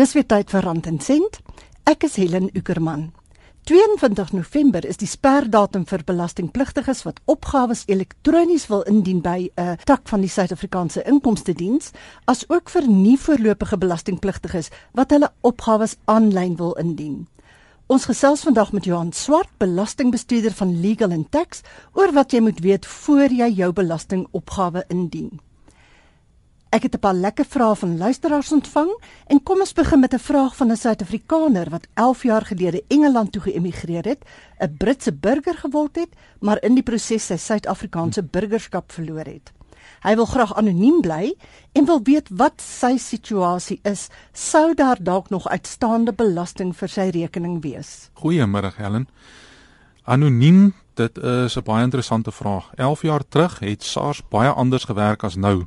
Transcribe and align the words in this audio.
Dis 0.00 0.14
weer 0.16 0.24
tyd 0.24 0.48
vir 0.48 0.64
Rand 0.64 0.86
en 0.88 0.96
Sent. 1.04 1.34
Ek 1.84 2.06
is 2.06 2.14
Helen 2.16 2.46
Ukerman. 2.56 3.10
22 3.68 4.30
November 4.32 4.86
is 4.88 4.96
die 4.96 5.08
sperdatum 5.10 5.82
vir 5.90 6.00
belastingpligtiges 6.08 7.02
wat 7.04 7.18
opgawes 7.28 7.82
elektronies 7.84 8.64
wil 8.70 8.80
indien 8.88 9.20
by 9.20 9.50
'n 9.50 9.60
uh, 9.60 9.74
tak 9.84 10.08
van 10.08 10.24
die 10.24 10.30
Suid-Afrikaanse 10.32 11.04
Inkomste 11.04 11.52
Diens, 11.52 11.90
asook 12.24 12.72
vir 12.72 12.88
nie 12.88 13.18
voorlopige 13.18 13.76
belastingpligtiges 13.76 14.70
wat 14.96 15.10
hulle 15.10 15.28
opgawes 15.42 15.98
aanlyn 16.06 16.56
wil 16.56 16.72
indien. 16.80 17.28
Ons 17.86 18.08
gesels 18.08 18.40
vandag 18.48 18.72
met 18.72 18.84
Johan 18.84 19.12
Swart, 19.12 19.52
belastingbestuurder 19.58 20.56
van 20.56 20.80
Legal 20.80 21.12
and 21.12 21.30
Tax, 21.30 21.60
oor 21.92 22.12
wat 22.12 22.32
jy 22.32 22.40
moet 22.40 22.60
weet 22.60 22.86
voor 22.86 23.28
jy 23.28 23.52
jou 23.52 23.72
belastingopgawe 23.72 24.84
indien. 24.88 25.40
Ek 26.70 26.82
het 26.82 26.94
'n 26.94 26.98
paar 26.98 27.14
lekker 27.14 27.44
vrae 27.44 27.74
van 27.74 27.98
luisteraars 27.98 28.52
ontvang 28.52 28.90
en 29.26 29.42
kom 29.42 29.58
ons 29.58 29.72
begin 29.72 30.00
met 30.00 30.14
'n 30.14 30.18
vraag 30.18 30.56
van 30.56 30.70
'n 30.70 30.76
Suid-Afrikaner 30.76 31.70
wat 31.70 31.86
11 31.94 32.22
jaar 32.22 32.46
gelede 32.46 32.84
Engeland 32.88 33.32
toe 33.32 33.42
geëmigreer 33.42 34.04
het, 34.04 34.24
'n 34.58 34.76
Britse 34.78 35.12
burger 35.12 35.54
geword 35.54 35.96
het, 35.96 36.08
maar 36.40 36.62
in 36.62 36.74
die 36.74 36.82
proses 36.82 37.26
sy 37.26 37.36
Suid-Afrikaanse 37.36 38.22
burgerskap 38.22 38.92
verloor 38.92 39.24
het. 39.24 39.52
Hy 40.00 40.14
wil 40.14 40.24
graag 40.24 40.54
anoniem 40.54 41.00
bly 41.00 41.34
en 41.72 41.84
wil 41.84 42.00
weet 42.02 42.28
wat 42.28 42.60
sy 42.60 42.96
situasie 42.96 43.80
is. 43.82 44.08
Sou 44.32 44.74
daar 44.74 44.96
dalk 45.00 45.30
nog 45.30 45.48
uitstaande 45.48 46.12
belasting 46.12 46.76
vir 46.76 46.88
sy 46.88 47.08
rekening 47.08 47.62
wees? 47.62 48.10
Goeiemôre 48.14 48.72
Helen. 48.76 49.08
Anoniem, 50.04 50.74
dit 50.94 51.18
is 51.18 51.56
'n 51.56 51.62
baie 51.64 51.82
interessante 51.82 52.32
vraag. 52.32 52.70
11 52.74 53.02
jaar 53.02 53.28
terug 53.28 53.58
het 53.58 53.82
SARS 53.82 54.22
baie 54.28 54.50
anders 54.50 54.84
gewerk 54.84 55.24
as 55.24 55.36
nou 55.36 55.66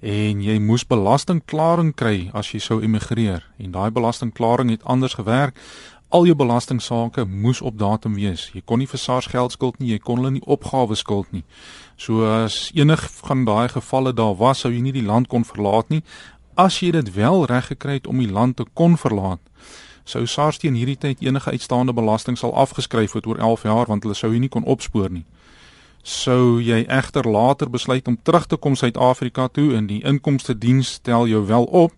en 0.00 0.42
jy 0.44 0.58
moes 0.60 0.84
belastingklaring 0.86 1.94
kry 1.96 2.30
as 2.34 2.52
jy 2.52 2.60
sou 2.60 2.80
emigreer. 2.82 3.44
En 3.58 3.72
daai 3.72 3.90
belastingklaring 3.90 4.70
het 4.70 4.84
anders 4.84 5.14
gewerk. 5.14 5.56
Al 6.08 6.26
jou 6.26 6.36
belastingsaake 6.36 7.24
moes 7.24 7.60
op 7.60 7.78
datum 7.78 8.14
wees. 8.14 8.50
Jy 8.54 8.62
kon 8.64 8.78
nie 8.78 8.86
vir 8.86 9.00
SARS 9.00 9.26
geld 9.32 9.52
skuld 9.52 9.80
nie 9.80 9.90
jy 9.94 9.98
kon 9.98 10.20
hulle 10.20 10.36
nie 10.36 10.46
opgawes 10.46 11.02
skuld 11.02 11.32
nie. 11.32 11.44
So 11.96 12.24
as 12.28 12.70
enig 12.74 13.02
van 13.22 13.44
daai 13.44 13.68
gevalle 13.68 14.14
daar 14.14 14.36
was 14.36 14.62
sou 14.62 14.70
jy 14.70 14.84
nie 14.84 14.94
die 14.94 15.06
land 15.06 15.28
kon 15.28 15.44
verlaat 15.44 15.90
nie. 15.90 16.02
As 16.56 16.78
jy 16.80 16.92
dit 16.92 17.14
wel 17.14 17.46
reg 17.46 17.72
gekry 17.72 17.98
het 17.98 18.06
om 18.06 18.22
die 18.22 18.30
land 18.32 18.56
te 18.56 18.64
kon 18.74 18.96
verlaat 18.96 19.42
sou 20.06 20.22
SARS 20.26 20.60
teen 20.62 20.76
hierdie 20.78 20.98
tyd 21.02 21.22
enige 21.24 21.50
uitstaande 21.50 21.92
belasting 21.92 22.38
sal 22.38 22.54
afgeskryf 22.54 23.16
het 23.18 23.26
oor 23.26 23.40
11 23.42 23.64
jaar 23.66 23.90
want 23.90 24.06
hulle 24.06 24.14
sou 24.14 24.30
jy 24.32 24.38
nie 24.44 24.52
kon 24.52 24.66
opspoor 24.74 25.10
nie 25.10 25.24
sou 26.06 26.60
jy 26.62 26.84
egter 26.86 27.26
later 27.26 27.70
besluit 27.70 28.06
om 28.06 28.18
terug 28.22 28.46
te 28.46 28.56
kom 28.56 28.76
Suid-Afrika 28.78 29.48
toe 29.48 29.72
en 29.74 29.88
die 29.90 30.04
inkomste 30.06 30.54
diens 30.54 30.92
stel 31.00 31.26
jou 31.26 31.42
wel 31.46 31.64
op, 31.64 31.92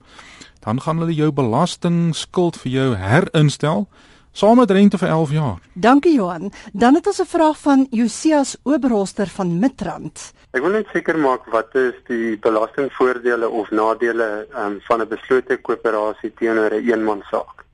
dan 0.65 0.81
gaan 0.81 1.03
hulle 1.03 1.15
jou 1.15 1.29
belastingskuld 1.33 2.57
vir 2.63 2.73
jou 2.73 2.89
herinstel 2.97 3.85
saam 4.33 4.57
met 4.61 4.71
rente 4.71 4.99
vir 4.99 5.09
11 5.09 5.31
jaar. 5.35 5.59
Dankie 5.73 6.15
Johan. 6.15 6.53
Dan 6.73 6.95
het 6.95 7.07
ons 7.07 7.21
'n 7.21 7.27
vraag 7.27 7.59
van 7.59 7.87
Josias 7.91 8.57
Oberholster 8.63 9.27
van 9.27 9.59
Midrand. 9.59 10.33
Ek 10.51 10.63
wil 10.63 10.71
net 10.71 10.87
seker 10.93 11.19
maak 11.19 11.45
wat 11.47 11.75
is 11.75 11.95
die 12.07 12.39
belastingvoordele 12.39 13.49
of 13.49 13.71
nadele 13.71 14.47
um, 14.57 14.81
van 14.81 15.01
'n 15.01 15.09
beslote 15.09 15.57
koöperasie 15.57 16.35
teenoor 16.35 16.71
'n 16.71 16.75
een 16.75 16.89
eenmansaak. 16.89 17.65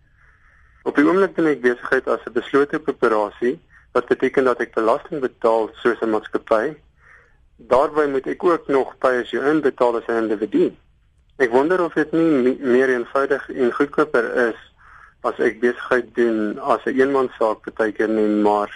Op 0.83 0.97
die 0.97 1.05
oomblik 1.05 1.37
doen 1.37 1.47
ek 1.47 1.61
besigheid 1.61 2.09
as 2.09 2.21
'n 2.27 2.33
beslote 2.33 2.79
koöperasie 2.79 3.59
wat 3.95 4.11
beteken 4.11 4.45
dat 4.45 4.61
ek 4.61 4.75
belasting 4.75 5.21
betaal 5.23 5.69
soos 5.83 6.01
'n 6.03 6.11
maatskappy. 6.11 6.75
Daarby 7.57 8.07
moet 8.11 8.27
ek 8.27 8.45
ook 8.45 8.67
nog 8.69 8.99
pay 8.99 9.21
as 9.21 9.31
jy 9.31 9.41
inbetaal 9.53 9.97
as 9.97 10.09
'n 10.09 10.23
individu. 10.27 10.75
Ek 11.39 11.51
wonder 11.51 11.81
of 11.85 11.95
dit 11.95 12.13
nie 12.13 12.59
meer 12.59 12.89
eenvoudig 12.89 13.49
en 13.51 13.73
goedkoper 13.73 14.27
is 14.49 14.59
as 15.23 15.39
ek 15.39 15.61
besigheid 15.61 16.15
doen 16.15 16.59
as 16.59 16.83
'n 16.85 16.89
een 16.89 17.01
eenmanssaak 17.01 17.63
partykeer 17.63 18.09
nie, 18.09 18.43
maar 18.43 18.71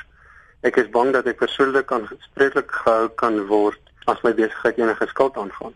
ek 0.62 0.76
is 0.76 0.90
bang 0.90 1.12
dat 1.12 1.26
ek 1.26 1.42
persoonlik 1.42 1.92
aanspreeklik 1.92 2.70
gehou 2.70 3.08
kan 3.08 3.46
word 3.46 3.80
as 4.06 4.22
my 4.22 4.34
besigheid 4.34 4.78
enige 4.78 5.06
skuld 5.06 5.36
aangaan. 5.36 5.74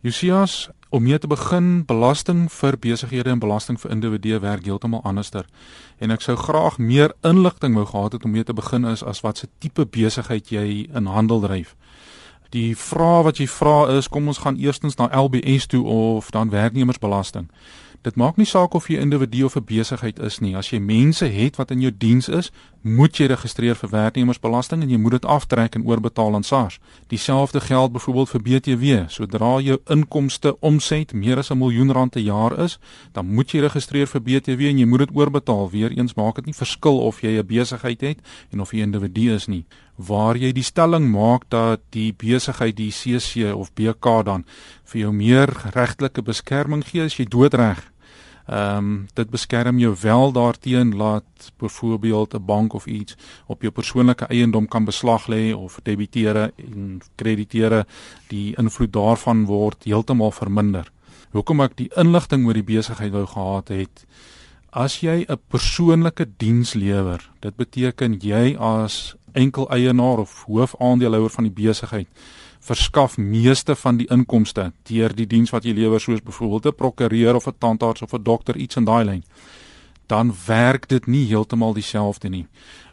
Josias, 0.00 0.70
om 0.88 1.02
mee 1.02 1.18
te 1.18 1.26
begin, 1.26 1.84
belasting 1.84 2.46
vir 2.52 2.78
besighede 2.80 3.30
en 3.30 3.38
belasting 3.38 3.76
vir 3.80 3.90
individue 3.92 4.38
werk 4.40 4.64
heeltemal 4.64 5.02
anderster. 5.04 5.44
En 6.00 6.10
ek 6.14 6.24
sou 6.24 6.38
graag 6.40 6.78
meer 6.80 7.12
inligting 7.20 7.76
wou 7.76 7.84
gehad 7.84 8.16
het 8.16 8.24
om 8.24 8.32
mee 8.32 8.46
te 8.48 8.56
begin 8.56 8.88
is 8.88 9.04
as 9.04 9.20
wat 9.20 9.42
se 9.42 9.48
tipe 9.60 9.84
besigheid 9.84 10.48
jy 10.48 10.88
in 10.88 11.10
handel 11.12 11.44
dryf. 11.44 11.74
Die 12.56 12.72
vraag 12.72 13.26
wat 13.28 13.42
jy 13.42 13.46
vra 13.52 13.90
is, 13.98 14.08
kom 14.08 14.32
ons 14.32 14.40
gaan 14.40 14.56
eerstens 14.56 14.96
na 14.96 15.10
LBS 15.12 15.68
toe 15.68 15.84
of 15.84 16.32
dan 16.32 16.48
werknemersbelasting. 16.50 17.50
Dit 18.00 18.16
maak 18.16 18.38
nie 18.40 18.46
saak 18.48 18.72
of 18.74 18.86
jy 18.88 18.96
'n 18.96 19.12
individu 19.12 19.44
of 19.44 19.56
'n 19.56 19.64
besigheid 19.64 20.18
is 20.18 20.38
nie. 20.38 20.56
As 20.56 20.70
jy 20.70 20.78
mense 20.78 21.26
het 21.26 21.56
wat 21.56 21.70
in 21.70 21.80
jou 21.80 21.92
diens 21.98 22.28
is, 22.28 22.50
moet 22.80 23.16
jy 23.16 23.26
registreer 23.26 23.76
vir 23.76 23.90
werknemersbelasting 23.90 24.82
en 24.82 24.90
jy 24.90 24.96
moet 24.96 25.10
dit 25.10 25.24
aftrek 25.24 25.74
en 25.74 25.84
oorbetaal 25.84 26.34
aan 26.34 26.42
SARS. 26.42 26.78
Dieselfde 27.08 27.60
geld 27.60 27.92
byvoorbeeld 27.92 28.28
vir 28.28 28.42
BTW. 28.42 29.08
Sodra 29.08 29.60
jou 29.60 29.78
inkomste 29.86 30.60
omset 30.60 31.12
meer 31.12 31.38
as 31.38 31.50
'n 31.50 31.58
miljoen 31.58 31.92
rand 31.92 32.12
per 32.12 32.22
jaar 32.22 32.58
is, 32.58 32.78
dan 33.12 33.26
moet 33.26 33.50
jy 33.50 33.60
registreer 33.60 34.06
vir 34.06 34.20
BTW 34.20 34.60
en 34.60 34.78
jy 34.78 34.86
moet 34.86 34.98
dit 34.98 35.10
oorbetaal. 35.12 35.70
Weereens 35.70 36.14
maak 36.14 36.34
dit 36.34 36.46
nie 36.46 36.54
verskil 36.54 36.98
of 36.98 37.20
jy 37.20 37.38
'n 37.38 37.46
besigheid 37.46 38.00
het 38.00 38.18
en 38.50 38.60
of 38.60 38.70
jy 38.72 38.78
'n 38.78 38.94
individu 38.94 39.34
is 39.34 39.46
nie. 39.46 39.66
Waar 39.96 40.36
jy 40.36 40.52
die 40.52 40.62
stelling 40.62 41.10
maak 41.10 41.42
dat 41.50 41.80
die 41.90 42.12
besigheid 42.12 42.76
die 42.76 42.90
CC 42.90 43.54
of 43.54 43.74
BK 43.74 44.24
dan 44.24 44.44
vir 44.84 45.00
jou 45.00 45.12
meer 45.12 45.48
regtelike 45.74 46.22
beskerming 46.22 46.84
gee 46.84 47.02
as 47.02 47.16
jy 47.16 47.24
doodreg 47.24 47.89
Ehm 48.50 48.76
um, 48.76 49.06
dit 49.14 49.30
beskerm 49.30 49.78
jou 49.78 49.96
wel 50.00 50.32
daarteen 50.32 50.96
laat 50.96 51.52
byvoorbeeld 51.56 52.34
'n 52.34 52.44
bank 52.44 52.72
of 52.72 52.86
iets 52.86 53.16
op 53.46 53.60
jou 53.62 53.72
persoonlike 53.72 54.24
eiendom 54.24 54.68
kan 54.68 54.84
beslag 54.84 55.26
lê 55.26 55.54
of 55.54 55.78
debiteure 55.82 56.52
en 56.56 57.00
krediteure 57.14 57.86
die 58.26 58.56
invloed 58.56 58.92
daarvan 58.92 59.44
word 59.44 59.84
heeltemal 59.84 60.30
verminder. 60.30 60.92
Hoekom 61.30 61.60
ek 61.60 61.76
die 61.76 61.90
inligting 61.94 62.46
oor 62.46 62.54
die 62.54 62.74
besigheid 62.74 63.12
wou 63.12 63.26
gehad 63.26 63.68
het 63.68 64.06
as 64.70 65.00
jy 65.00 65.24
'n 65.28 65.38
persoonlike 65.48 66.26
diens 66.36 66.74
lewer, 66.74 67.30
dit 67.40 67.56
beteken 67.56 68.18
jy 68.20 68.56
as 68.56 69.16
enkel 69.32 69.70
eienaar 69.70 70.18
of 70.18 70.44
hoofaandeelhouer 70.46 71.30
van 71.30 71.44
die 71.44 71.64
besigheid 71.66 72.08
verskaf 72.60 73.16
meeste 73.16 73.76
van 73.76 73.96
die 73.96 74.06
inkomste 74.10 74.72
deur 74.88 75.14
die 75.16 75.26
diens 75.26 75.50
wat 75.50 75.64
jy 75.64 75.72
lewer 75.72 76.00
soos 76.00 76.22
byvoorbeeld 76.22 76.66
'n 76.66 76.76
prokureur 76.76 77.34
of 77.34 77.46
'n 77.46 77.58
tandarts 77.58 78.02
of 78.02 78.12
'n 78.12 78.22
dokter 78.22 78.56
iets 78.56 78.76
in 78.76 78.84
daai 78.84 79.04
lyn. 79.04 79.24
Dan 80.06 80.34
werk 80.46 80.88
dit 80.88 81.06
nie 81.06 81.26
heeltemal 81.26 81.74
dieselfde 81.74 82.28
nie 82.28 82.46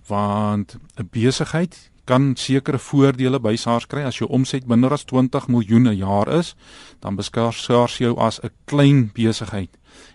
want 0.08 0.78
'n 0.96 1.10
besigheid 1.12 1.92
kan 2.06 2.36
sekere 2.36 2.80
voordele 2.80 3.40
by 3.40 3.56
SARS 3.56 3.88
kry. 3.88 4.04
As 4.04 4.18
jou 4.18 4.30
omset 4.30 4.68
minder 4.68 4.94
as 4.96 5.04
20 5.04 5.48
miljoen 5.48 5.88
'n 5.88 5.98
jaar 5.98 6.28
is 6.28 6.56
dan 7.00 7.16
beskou 7.16 7.52
SARS 7.52 7.98
jou 7.98 8.18
as 8.18 8.40
'n 8.40 8.50
klein 8.66 9.12
besigheid. 9.14 9.70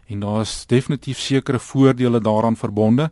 En 0.07 0.21
daar 0.21 0.41
is 0.41 0.67
definitief 0.67 1.19
sekere 1.19 1.59
voordele 1.59 2.21
daaraan 2.21 2.57
verbonde 2.57 3.11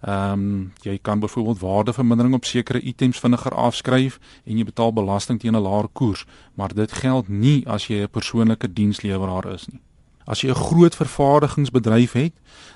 Ehm 0.00 0.32
um, 0.32 0.72
jy 0.82 0.98
kan 1.02 1.20
byvoorbeeld 1.20 1.58
waardevermindering 1.58 2.34
op 2.34 2.44
sekere 2.44 2.80
items 2.80 3.18
vinniger 3.18 3.54
afskryf 3.54 4.18
en 4.44 4.56
jy 4.56 4.64
betaal 4.64 4.92
belasting 4.92 5.40
teen 5.40 5.56
'n 5.56 5.62
laer 5.62 5.88
koers, 5.92 6.24
maar 6.54 6.74
dit 6.74 6.92
geld 6.92 7.28
nie 7.28 7.68
as 7.68 7.86
jy 7.86 8.02
'n 8.02 8.10
persoonlike 8.10 8.72
diensleweraar 8.72 9.52
is 9.52 9.66
nie. 9.66 9.80
As 10.24 10.40
jy 10.40 10.48
'n 10.48 10.54
groot 10.54 10.94
vervaardigingsbedryf 10.94 12.12
het, 12.12 12.32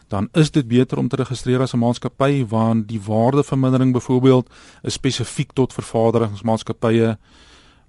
dan 0.08 0.28
is 0.32 0.50
dit 0.50 0.68
beter 0.68 0.98
om 0.98 1.08
te 1.08 1.16
registreer 1.16 1.60
as 1.60 1.72
'n 1.72 1.78
maatskappy 1.78 2.46
want 2.46 2.88
die 2.88 3.00
waardevermindering 3.00 3.92
byvoorbeeld 3.92 4.50
is 4.82 4.92
spesifiek 4.92 5.52
tot 5.52 5.72
vervaardigingsmaatskappye 5.72 7.18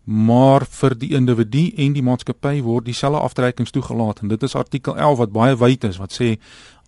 maar 0.06 0.66
vir 0.70 0.94
die 0.98 1.14
individu 1.18 1.72
en 1.82 1.94
die 1.94 2.04
maatskappy 2.06 2.62
word 2.62 2.86
dieselfde 2.86 3.20
aftrekkings 3.20 3.72
toegelaat 3.74 4.22
en 4.22 4.28
dit 4.28 4.44
is 4.44 4.56
artikel 4.56 4.98
11 4.98 5.18
wat 5.18 5.32
baie 5.32 5.56
wyd 5.58 5.84
is 5.84 5.98
wat 5.98 6.14
sê 6.14 6.36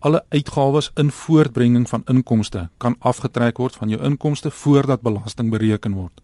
alle 0.05 0.21
uitgawes 0.29 0.91
in 0.95 1.09
voortbrenging 1.11 1.89
van 1.89 2.03
inkomste 2.05 2.69
kan 2.77 2.95
afgetrek 2.99 3.57
word 3.57 3.75
van 3.75 3.89
jou 3.89 4.01
inkomste 4.03 4.51
voordat 4.51 5.01
belasting 5.01 5.49
bereken 5.49 5.97
word. 5.97 6.21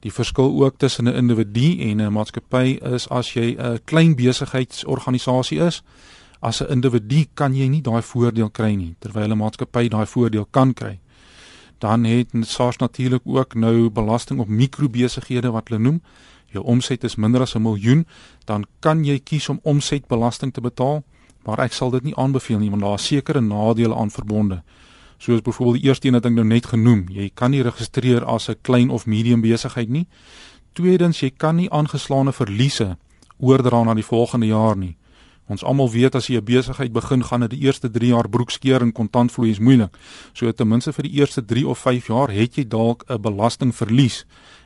Die 0.00 0.12
verskil 0.12 0.52
ook 0.64 0.78
tussen 0.78 1.08
'n 1.08 1.16
individu 1.16 1.80
en 1.80 2.00
'n 2.00 2.12
maatskappy 2.12 2.78
is 2.94 3.08
as 3.08 3.32
jy 3.32 3.56
'n 3.58 3.80
klein 3.84 4.14
besigheidsorganisasie 4.14 5.58
is, 5.58 5.82
as 6.40 6.60
'n 6.60 6.72
individu 6.72 7.26
kan 7.34 7.54
jy 7.54 7.68
nie 7.68 7.82
daai 7.82 8.02
voordeel 8.02 8.50
kry 8.50 8.74
nie, 8.74 8.94
terwyl 8.98 9.32
'n 9.32 9.38
maatskappy 9.38 9.88
daai 9.88 10.06
voordeel 10.06 10.46
kan 10.50 10.74
kry. 10.74 10.98
Dan 11.80 12.04
het 12.04 12.28
SARS 12.44 12.76
natuurlik 12.76 13.22
ook 13.24 13.54
nou 13.54 13.90
belasting 13.90 14.40
op 14.40 14.48
mikrobesighede 14.48 15.50
wat 15.50 15.68
hulle 15.68 15.80
noem. 15.80 16.02
Jou 16.52 16.64
omset 16.64 17.04
is 17.04 17.16
minder 17.16 17.40
as 17.40 17.54
'n 17.54 17.62
miljoen, 17.62 18.06
dan 18.44 18.66
kan 18.80 19.04
jy 19.04 19.18
kies 19.18 19.48
om 19.48 19.60
omsetbelasting 19.62 20.52
te 20.52 20.60
betaal 20.60 21.04
maar 21.46 21.60
ek 21.64 21.72
sal 21.72 21.92
dit 21.94 22.10
nie 22.10 22.16
aanbeveel 22.16 22.60
nie 22.60 22.70
want 22.72 22.84
daar 22.84 22.98
is 23.00 23.08
sekere 23.12 23.40
nadele 23.40 23.96
aan 23.96 24.10
verbonde. 24.10 24.62
Soos 25.20 25.42
byvoorbeeld 25.44 25.80
die 25.80 25.88
eerste 25.88 26.08
een 26.08 26.16
wat 26.16 26.28
ek 26.28 26.36
nou 26.36 26.46
net 26.48 26.66
genoem, 26.72 27.04
jy 27.12 27.30
kan 27.34 27.52
nie 27.52 27.62
registreer 27.64 28.24
as 28.24 28.48
'n 28.48 28.60
klein 28.62 28.90
of 28.90 29.06
medium 29.06 29.40
besigheid 29.40 29.88
nie. 29.88 30.06
Tweedens, 30.72 31.20
jy 31.20 31.30
kan 31.36 31.56
nie 31.56 31.70
aangeslaane 31.70 32.32
verliese 32.32 32.96
oordra 33.38 33.82
na 33.84 33.94
die 33.94 34.04
volgende 34.04 34.46
jaar 34.46 34.76
nie. 34.76 34.96
Ons 35.50 35.64
almal 35.66 35.90
weet 35.90 36.14
as 36.14 36.28
jy 36.30 36.38
'n 36.38 36.44
besigheid 36.44 36.92
begin, 36.92 37.24
gaan 37.24 37.40
dit 37.40 37.50
die 37.50 37.66
eerste 37.66 37.90
3 37.90 38.06
jaar 38.06 38.28
broekskeer 38.28 38.82
en 38.82 38.92
kontantvloei 38.92 39.50
is 39.50 39.58
moeilik. 39.58 39.96
So 40.32 40.52
ten 40.52 40.68
minste 40.68 40.92
vir 40.92 41.02
die 41.02 41.18
eerste 41.18 41.44
3 41.44 41.66
of 41.66 41.78
5 41.78 42.06
jaar 42.06 42.30
het 42.30 42.54
jy 42.54 42.64
dalk 42.68 43.04
'n 43.08 43.20
belastingverlies 43.20 44.24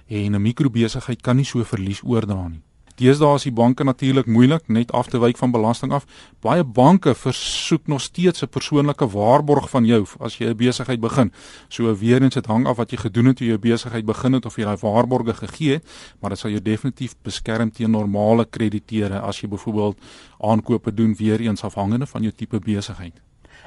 en 0.08 0.34
'n 0.34 0.42
mikrobesigheid 0.42 1.22
kan 1.22 1.36
nie 1.36 1.44
so 1.44 1.64
verlies 1.64 2.02
oordra 2.02 2.48
nie. 2.48 2.62
Deesdae 2.94 3.34
is 3.34 3.42
die 3.42 3.52
banke 3.52 3.84
natuurlik 3.84 4.28
moeilik 4.30 4.68
net 4.70 4.92
af 4.94 5.08
te 5.10 5.18
wyk 5.18 5.38
van 5.40 5.50
belasting 5.50 5.92
af. 5.92 6.04
Baie 6.44 6.62
banke 6.64 7.14
versoek 7.18 7.88
nog 7.90 8.00
steeds 8.00 8.42
'n 8.42 8.48
persoonlike 8.48 9.06
waarborg 9.08 9.70
van 9.70 9.84
jou 9.84 10.06
as 10.20 10.38
jy 10.38 10.46
'n 10.46 10.56
besigheid 10.56 11.00
begin. 11.00 11.32
So 11.68 11.96
weer 11.96 12.22
eens 12.22 12.34
dit 12.34 12.46
hang 12.46 12.66
af 12.66 12.76
wat 12.76 12.90
jy 12.90 12.96
gedoen 12.96 13.26
het 13.26 13.36
toe 13.36 13.46
jy 13.46 13.54
'n 13.54 13.60
besigheid 13.60 14.04
begin 14.04 14.32
het 14.32 14.46
of 14.46 14.56
jy 14.56 14.64
daai 14.64 14.76
waarborge 14.80 15.34
gegee 15.34 15.72
het, 15.72 15.84
maar 16.20 16.30
dit 16.30 16.38
sal 16.38 16.50
jou 16.50 16.62
definitief 16.62 17.14
beskerm 17.22 17.70
teen 17.70 17.90
normale 17.90 18.44
krediteure 18.44 19.20
as 19.20 19.40
jy 19.40 19.48
byvoorbeeld 19.48 19.98
aankope 20.38 20.94
doen 20.94 21.14
weer 21.14 21.40
eens 21.40 21.64
afhangende 21.64 22.06
van 22.06 22.22
jou 22.22 22.32
tipe 22.32 22.58
besigheid. 22.58 23.20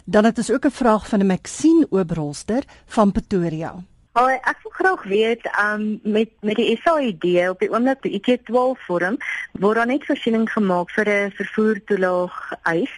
Dan 0.06 0.24
het 0.24 0.38
ons 0.38 0.52
ook 0.52 0.66
'n 0.66 0.72
vraag 0.72 1.08
van 1.08 1.20
'n 1.20 1.28
Maxine 1.28 1.88
Oberholster 1.90 2.64
van 2.86 3.12
Pretoria. 3.12 3.76
Hoi, 4.18 4.34
ek 4.50 4.64
wil 4.64 4.72
graag 4.74 5.02
weet, 5.06 5.44
um 5.62 5.82
met 6.02 6.32
met 6.42 6.58
die 6.58 6.74
SAID 6.82 7.26
op 7.52 7.60
die 7.62 7.68
oomblik 7.70 8.00
die 8.02 8.16
IT12 8.18 8.80
vorm 8.88 9.20
word 9.62 9.78
daar 9.78 9.90
net 9.92 10.08
voorsiening 10.10 10.48
gemaak 10.50 10.90
vir 10.96 11.10
'n 11.10 11.36
vervoertoelaag 11.38 12.38
eis. 12.64 12.94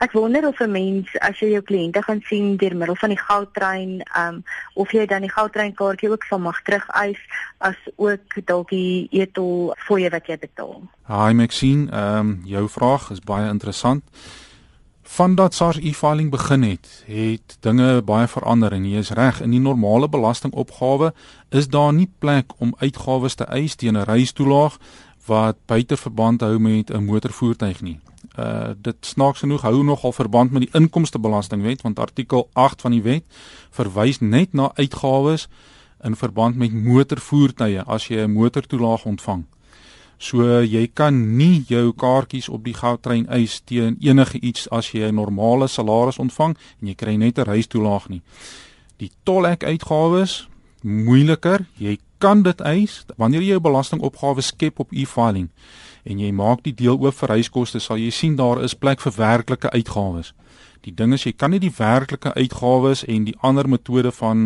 Ek 0.00 0.16
wonder 0.16 0.46
of 0.48 0.60
'n 0.60 0.72
mens 0.72 1.12
as 1.20 1.38
jy 1.40 1.50
jou 1.52 1.60
kliënte 1.60 2.02
gaan 2.02 2.22
sien 2.24 2.56
deur 2.56 2.76
middel 2.76 2.96
van 2.96 3.12
die 3.12 3.20
goudtrein, 3.20 4.00
um 4.16 4.42
of 4.74 4.92
jy 4.92 5.06
dan 5.06 5.20
die 5.20 5.34
goudtreinkaartjie 5.36 6.10
ook 6.10 6.24
sal 6.24 6.38
mag 6.38 6.62
terug 6.62 6.88
eis 6.88 7.20
as 7.58 7.76
ook 7.96 8.46
dalk 8.46 8.70
die 8.70 9.08
etol 9.10 9.74
fooie 9.76 10.08
wat 10.10 10.26
jy 10.26 10.38
betaal. 10.38 10.88
Hi 11.06 11.32
Maxine, 11.32 11.92
um 11.92 12.40
jou 12.44 12.68
vraag 12.68 13.10
is 13.10 13.20
baie 13.20 13.48
interessant. 13.48 14.02
Vandat 15.02 15.54
SARS 15.54 15.78
e-filing 15.78 16.30
begin 16.30 16.62
het, 16.62 17.02
het 17.06 17.56
dinge 17.60 18.02
baie 18.02 18.28
verander 18.28 18.72
en 18.72 18.84
jy 18.86 19.00
is 19.02 19.10
reg, 19.10 19.40
in 19.42 19.50
die 19.50 19.60
normale 19.60 20.08
belastingopgawe 20.08 21.10
is 21.50 21.66
daar 21.68 21.90
nie 21.92 22.06
plek 22.18 22.54
om 22.62 22.74
uitgawes 22.78 23.34
te 23.34 23.44
eis 23.50 23.74
teen 23.74 23.98
'n 23.98 24.06
reistoelaag 24.06 24.78
wat 25.26 25.56
buite 25.66 25.96
verband 25.96 26.40
hou 26.40 26.58
met 26.58 26.90
'n 26.90 27.04
motorvoertuig 27.04 27.82
nie. 27.82 27.98
Uh 28.38 28.74
dit 28.76 28.96
snaaks 29.00 29.38
genoeg 29.38 29.62
hou 29.62 29.82
nogal 29.82 30.12
verband 30.12 30.50
met 30.52 30.62
die 30.62 30.80
inkomstebelastingwet 30.80 31.82
want 31.82 31.98
artikel 31.98 32.48
8 32.52 32.80
van 32.80 32.90
die 32.90 33.02
wet 33.02 33.24
verwys 33.70 34.20
net 34.20 34.52
na 34.52 34.70
uitgawes 34.74 35.48
in 36.02 36.16
verband 36.16 36.56
met 36.56 36.72
motorvoertuie 36.72 37.82
as 37.82 38.06
jy 38.06 38.22
'n 38.22 38.32
motortoelaag 38.32 39.04
ontvang. 39.04 39.44
So 40.22 40.60
jy 40.62 40.86
kan 40.94 41.16
nie 41.36 41.64
jou 41.66 41.88
kaartjies 41.98 42.46
op 42.48 42.62
die 42.62 42.76
goudtrein 42.78 43.24
eis 43.26 43.56
teen 43.66 43.96
enige 44.00 44.38
iets 44.38 44.68
as 44.70 44.92
jy 44.94 45.08
'n 45.08 45.14
normale 45.18 45.66
salaris 45.68 46.18
ontvang 46.18 46.54
en 46.80 46.88
jy 46.88 46.94
kry 46.94 47.16
net 47.16 47.38
'n 47.38 47.48
reistoelaag 47.50 48.08
nie. 48.08 48.22
Die 48.98 49.10
tolhek 49.24 49.64
uitgawes 49.64 50.48
moeiliker. 50.82 51.66
Jy 51.78 51.98
kan 52.18 52.42
dit 52.42 52.60
eis 52.60 53.04
wanneer 53.16 53.40
jy 53.40 53.48
jou 53.48 53.60
belastingopgawe 53.60 54.40
skep 54.40 54.78
op 54.78 54.92
e-filing 54.92 55.50
en 56.04 56.18
jy 56.18 56.32
maak 56.34 56.64
die 56.66 56.74
deel 56.74 56.98
oop 56.98 57.14
vir 57.20 57.36
reiskoste, 57.36 57.80
sal 57.80 58.00
jy 58.00 58.10
sien 58.10 58.36
daar 58.36 58.62
is 58.64 58.74
plek 58.74 59.00
vir 59.00 59.14
werklike 59.16 59.70
uitgawes. 59.70 60.32
Die 60.82 60.94
ding 60.98 61.12
is 61.14 61.22
jy 61.22 61.30
kan 61.38 61.52
nie 61.54 61.60
die 61.62 61.70
werklike 61.76 62.32
uitgawes 62.34 63.04
en 63.06 63.28
die 63.28 63.36
ander 63.46 63.68
metode 63.70 64.10
van 64.16 64.40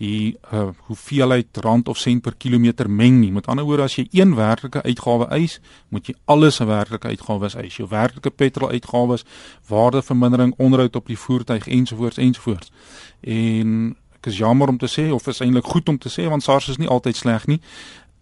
die 0.00 0.34
uh, 0.50 0.72
hoeveelheid 0.88 1.60
rand 1.62 1.90
of 1.92 2.00
sent 2.02 2.24
per 2.24 2.34
kilometer 2.34 2.90
meng 2.90 3.20
nie. 3.20 3.30
Met 3.30 3.46
ander 3.46 3.66
woorde 3.68 3.86
as 3.86 3.94
jy 4.00 4.08
een 4.10 4.34
werklike 4.34 4.82
uitgawe 4.82 5.30
eis, 5.38 5.60
moet 5.94 6.10
jy 6.10 6.16
alles 6.26 6.58
se 6.58 6.66
werklike 6.66 7.14
uitgawes 7.14 7.54
eis. 7.54 7.78
Jou 7.78 7.86
werklike 7.92 8.34
petrol 8.34 8.74
uitgawes, 8.74 9.22
waardevermindering, 9.70 10.56
onderhoud 10.58 10.98
op 10.98 11.06
die 11.06 11.18
voertuig 11.18 11.70
ensovoorts 11.70 12.18
ensovoorts. 12.18 12.74
En 13.22 13.92
ek 14.18 14.32
is 14.32 14.42
jammer 14.42 14.70
om 14.70 14.78
te 14.78 14.90
sê 14.90 15.08
of 15.14 15.26
is 15.30 15.42
eintlik 15.42 15.66
goed 15.66 15.88
om 15.90 15.98
te 15.98 16.10
sê 16.10 16.28
want 16.30 16.42
SARS 16.42 16.68
is 16.74 16.78
nie 16.78 16.90
altyd 16.90 17.18
sleg 17.18 17.46
nie 17.50 17.58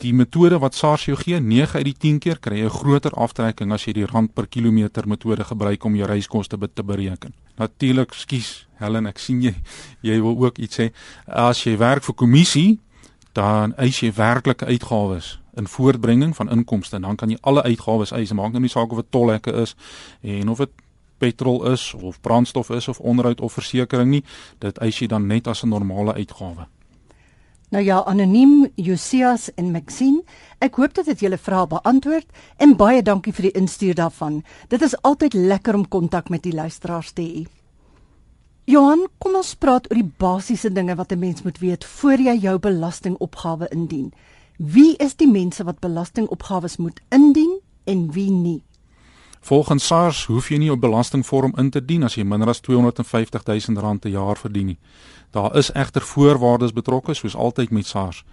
die 0.01 0.13
metode 0.17 0.59
wat 0.59 0.75
SARS 0.75 1.05
jou 1.09 1.17
gee, 1.17 1.41
9 1.41 1.79
uit 1.79 1.85
die 1.85 1.97
10 1.99 2.19
keer 2.19 2.39
kry 2.41 2.61
jy 2.61 2.67
'n 2.67 2.79
groter 2.81 3.13
aftrekking 3.13 3.73
as 3.73 3.85
jy 3.85 3.93
die 3.93 4.07
rand 4.07 4.35
per 4.35 4.47
kilometer 4.47 5.07
metode 5.09 5.45
gebruik 5.45 5.85
om 5.85 5.97
jou 5.97 6.07
reiskoste 6.07 6.59
te 6.75 6.83
bereken. 6.83 7.33
Natuurlik, 7.57 8.13
skus, 8.13 8.67
Helen, 8.79 9.07
ek 9.07 9.19
sien 9.19 9.43
jy 9.43 9.55
jy 10.03 10.21
wil 10.21 10.37
ook 10.39 10.59
iets 10.59 10.81
sê. 10.81 10.91
As 11.27 11.65
jy 11.65 11.77
werk 11.77 12.03
vir 12.03 12.15
kommissie, 12.15 12.79
dan 13.33 13.75
eis 13.77 14.01
jy 14.01 14.13
werklike 14.13 14.67
uitgawes 14.67 15.39
in 15.57 15.67
voortbringing 15.67 16.37
van 16.37 16.51
inkomste 16.51 16.97
en 16.97 17.03
dan 17.03 17.17
kan 17.17 17.31
jy 17.31 17.39
alle 17.41 17.63
uitgawes 17.63 18.13
eis. 18.13 18.33
Maak 18.33 18.53
nou 18.53 18.61
nie 18.61 18.69
saak 18.69 18.91
of 18.91 18.97
dit 18.97 19.11
tolhekke 19.11 19.53
is 19.53 19.75
en 20.23 20.49
of 20.49 20.59
dit 20.59 20.71
petrol 21.19 21.65
is 21.71 21.95
of 21.95 22.21
brandstof 22.21 22.71
is 22.71 22.89
of 22.89 23.01
onderhoud 23.01 23.41
of 23.41 23.53
versekerings 23.53 24.11
nie, 24.11 24.25
dit 24.59 24.79
eis 24.79 24.99
jy 24.99 25.07
dan 25.07 25.27
net 25.27 25.47
as 25.47 25.63
'n 25.63 25.69
normale 25.69 26.15
uitgawe. 26.15 26.67
Nou 27.71 27.85
ja, 27.85 28.01
anoniem 28.03 28.67
Josias 28.75 29.47
en 29.55 29.69
Maxine, 29.71 30.25
ek 30.59 30.75
hoop 30.81 30.95
dit 30.99 31.07
het 31.07 31.21
julle 31.23 31.39
vrae 31.39 31.69
beantwoord 31.71 32.27
en 32.59 32.73
baie 32.75 33.03
dankie 33.07 33.31
vir 33.37 33.47
die 33.47 33.53
instuur 33.61 33.95
daarvan. 33.95 34.41
Dit 34.75 34.83
is 34.83 34.97
altyd 35.07 35.37
lekker 35.39 35.79
om 35.79 35.85
kontak 35.87 36.33
met 36.35 36.43
die 36.43 36.55
luisteraars 36.55 37.13
te 37.15 37.23
hê. 37.23 37.45
Johan, 38.67 39.07
kom 39.23 39.39
ons 39.39 39.55
praat 39.55 39.87
oor 39.87 40.01
die 40.01 40.11
basiese 40.19 40.73
dinge 40.75 40.97
wat 40.99 41.13
'n 41.13 41.19
mens 41.19 41.43
moet 41.47 41.59
weet 41.59 41.85
voor 41.85 42.19
jy 42.19 42.35
jou 42.43 42.59
belastingopgawe 42.59 43.69
indien. 43.71 44.13
Wie 44.59 44.97
is 44.97 45.15
die 45.15 45.31
mense 45.31 45.65
wat 45.65 45.81
belastingopgawes 45.81 46.77
moet 46.77 47.01
indien 47.09 47.61
en 47.85 48.11
wie 48.13 48.31
nie? 48.31 48.63
Volgens 49.41 49.87
SARS 49.87 50.27
hoef 50.27 50.49
jy 50.49 50.57
nie 50.59 50.71
'n 50.71 50.79
belastingvorm 50.79 51.53
in 51.57 51.71
te 51.71 51.85
dien 51.85 52.03
as 52.03 52.15
jy 52.15 52.25
minder 52.25 52.49
as 52.49 52.61
250 52.61 53.43
000 53.45 53.81
rand 53.81 54.01
per 54.01 54.11
jaar 54.11 54.37
verdien 54.37 54.67
nie. 54.67 54.79
Daar 55.31 55.57
is 55.57 55.73
egter 55.73 56.03
voorwaardes 56.03 56.73
betrokke 56.73 57.15
soos 57.15 57.35
altyd 57.35 57.71
met 57.71 57.87
SARS. 57.87 58.25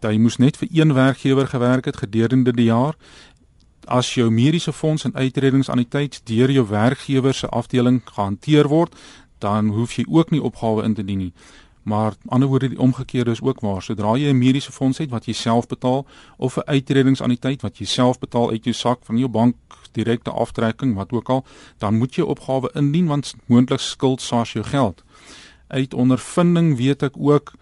Dat 0.00 0.10
jy 0.10 0.18
moes 0.18 0.36
net 0.36 0.56
vir 0.56 0.68
een 0.72 0.92
werkgewer 0.92 1.46
gewerk 1.46 1.84
het 1.84 1.96
gedurende 1.96 2.52
die 2.52 2.64
jaar. 2.64 2.96
As 3.84 4.14
jou 4.14 4.30
mediese 4.30 4.72
fonds 4.72 5.04
en 5.04 5.14
uitredingsannuïteit 5.14 6.20
deur 6.24 6.50
jou 6.50 6.66
werkgewer 6.68 7.34
se 7.34 7.48
afdeling 7.48 8.02
gehanteer 8.04 8.68
word, 8.68 8.94
dan 9.38 9.68
hoef 9.68 9.92
jy 9.92 10.04
ook 10.08 10.30
nie 10.30 10.42
opgawe 10.42 10.82
in 10.82 10.94
te 10.94 11.04
dien 11.04 11.18
nie. 11.18 11.32
Maar 11.86 12.16
ander 12.26 12.48
woorde 12.48 12.68
die 12.68 12.82
omgekeerde 12.82 13.30
is 13.30 13.42
ook 13.42 13.60
waar. 13.62 13.82
Sodra 13.82 14.16
jy 14.18 14.30
'n 14.30 14.38
mediese 14.38 14.72
fonds 14.72 14.98
het 14.98 15.10
wat 15.10 15.26
jy 15.26 15.32
self 15.32 15.66
betaal 15.66 16.06
of 16.36 16.56
'n 16.56 16.66
uitredingsannuïteit 16.66 17.62
wat 17.62 17.78
jy 17.78 17.86
self 17.86 18.18
betaal 18.18 18.50
uit 18.50 18.64
jou 18.64 18.74
sak 18.74 18.98
van 19.02 19.18
jou 19.18 19.28
bank 19.28 19.54
direkte 19.92 20.30
aftrekking 20.30 20.94
wat 20.94 21.12
ook 21.12 21.28
al, 21.28 21.44
dan 21.78 21.98
moet 21.98 22.14
jy 22.14 22.22
opgawe 22.22 22.70
indien 22.74 23.06
want 23.06 23.34
moontlik 23.46 23.80
skuld 23.80 24.20
SARS 24.20 24.52
jou 24.52 24.64
geld 24.64 25.04
uit 25.66 25.94
ondervinding 25.94 26.76
weet 26.76 27.02
ek 27.02 27.18
ook 27.18 27.52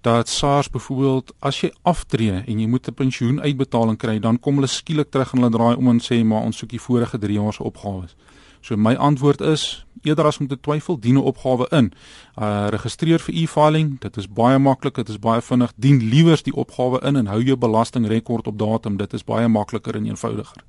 dat 0.00 0.28
SARS 0.28 0.70
byvoorbeeld 0.72 1.34
as 1.44 1.60
jy 1.60 1.68
aftree 1.82 2.40
en 2.40 2.60
jy 2.60 2.66
moet 2.66 2.88
'n 2.88 2.94
pensioenuitbetaling 2.94 3.98
kry, 3.98 4.18
dan 4.18 4.40
kom 4.40 4.54
hulle 4.54 4.66
skielik 4.66 5.10
terug 5.10 5.32
en 5.32 5.38
hulle 5.38 5.52
draai 5.52 5.76
om 5.76 5.88
en 5.88 6.00
sê 6.00 6.24
maar 6.24 6.42
ons 6.42 6.56
soek 6.56 6.70
die 6.70 6.80
vorige 6.80 7.18
3 7.18 7.32
jaar 7.32 7.52
se 7.52 7.62
opgawes. 7.62 8.16
So 8.60 8.76
my 8.76 8.94
antwoord 8.94 9.40
is 9.40 9.86
eerder 10.02 10.24
as 10.24 10.38
om 10.38 10.46
te 10.46 10.60
twyfel, 10.60 10.98
dien 10.98 11.14
'n 11.14 11.22
opgawe 11.22 11.66
in. 11.70 11.92
Uh 12.38 12.66
registreer 12.68 13.20
vir 13.20 13.34
e-filing, 13.34 14.00
dit 14.00 14.16
is 14.16 14.28
baie 14.28 14.58
maklik, 14.58 14.94
dit 14.94 15.08
is 15.08 15.18
baie 15.18 15.40
vinnig. 15.40 15.72
Dien 15.76 15.98
liewers 15.98 16.42
die 16.42 16.54
opgawe 16.54 17.00
in 17.02 17.16
en 17.16 17.26
hou 17.26 17.42
jou 17.42 17.56
belastingrekord 17.56 18.46
op 18.46 18.58
datum, 18.58 18.96
dit 18.96 19.12
is 19.12 19.24
baie 19.24 19.48
makliker 19.48 19.94
en 19.94 20.06
eenvoudiger. 20.06 20.64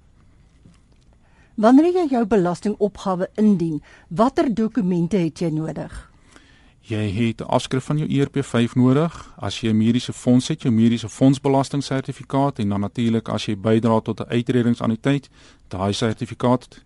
Wanneer 1.56 1.94
jy 1.94 2.08
jou 2.10 2.26
belastingopgawe 2.26 3.30
indien, 3.36 3.82
watter 4.08 4.54
dokumente 4.54 5.18
het 5.18 5.40
jy 5.40 5.50
nodig? 5.50 6.12
Jy 6.82 7.10
het 7.12 7.42
'n 7.42 7.48
afskrif 7.48 7.84
van 7.84 7.98
jou 7.98 8.08
ERP5 8.10 8.76
nodig. 8.76 9.34
As 9.38 9.62
jy 9.62 9.70
'n 9.70 9.78
mediese 9.78 10.14
fonds 10.14 10.48
het, 10.48 10.62
jou 10.62 10.74
mediese 10.74 11.10
fondsbelastingsertifikaat 11.10 12.60
en 12.60 12.70
dan 12.70 12.80
natuurlik 12.80 13.30
as 13.30 13.46
jy 13.46 13.58
bydra 13.58 14.00
tot 14.00 14.20
'n 14.20 14.30
uitredingsannuïteit, 14.30 15.30
daai 15.68 15.94
sertifikaat. 15.94 16.84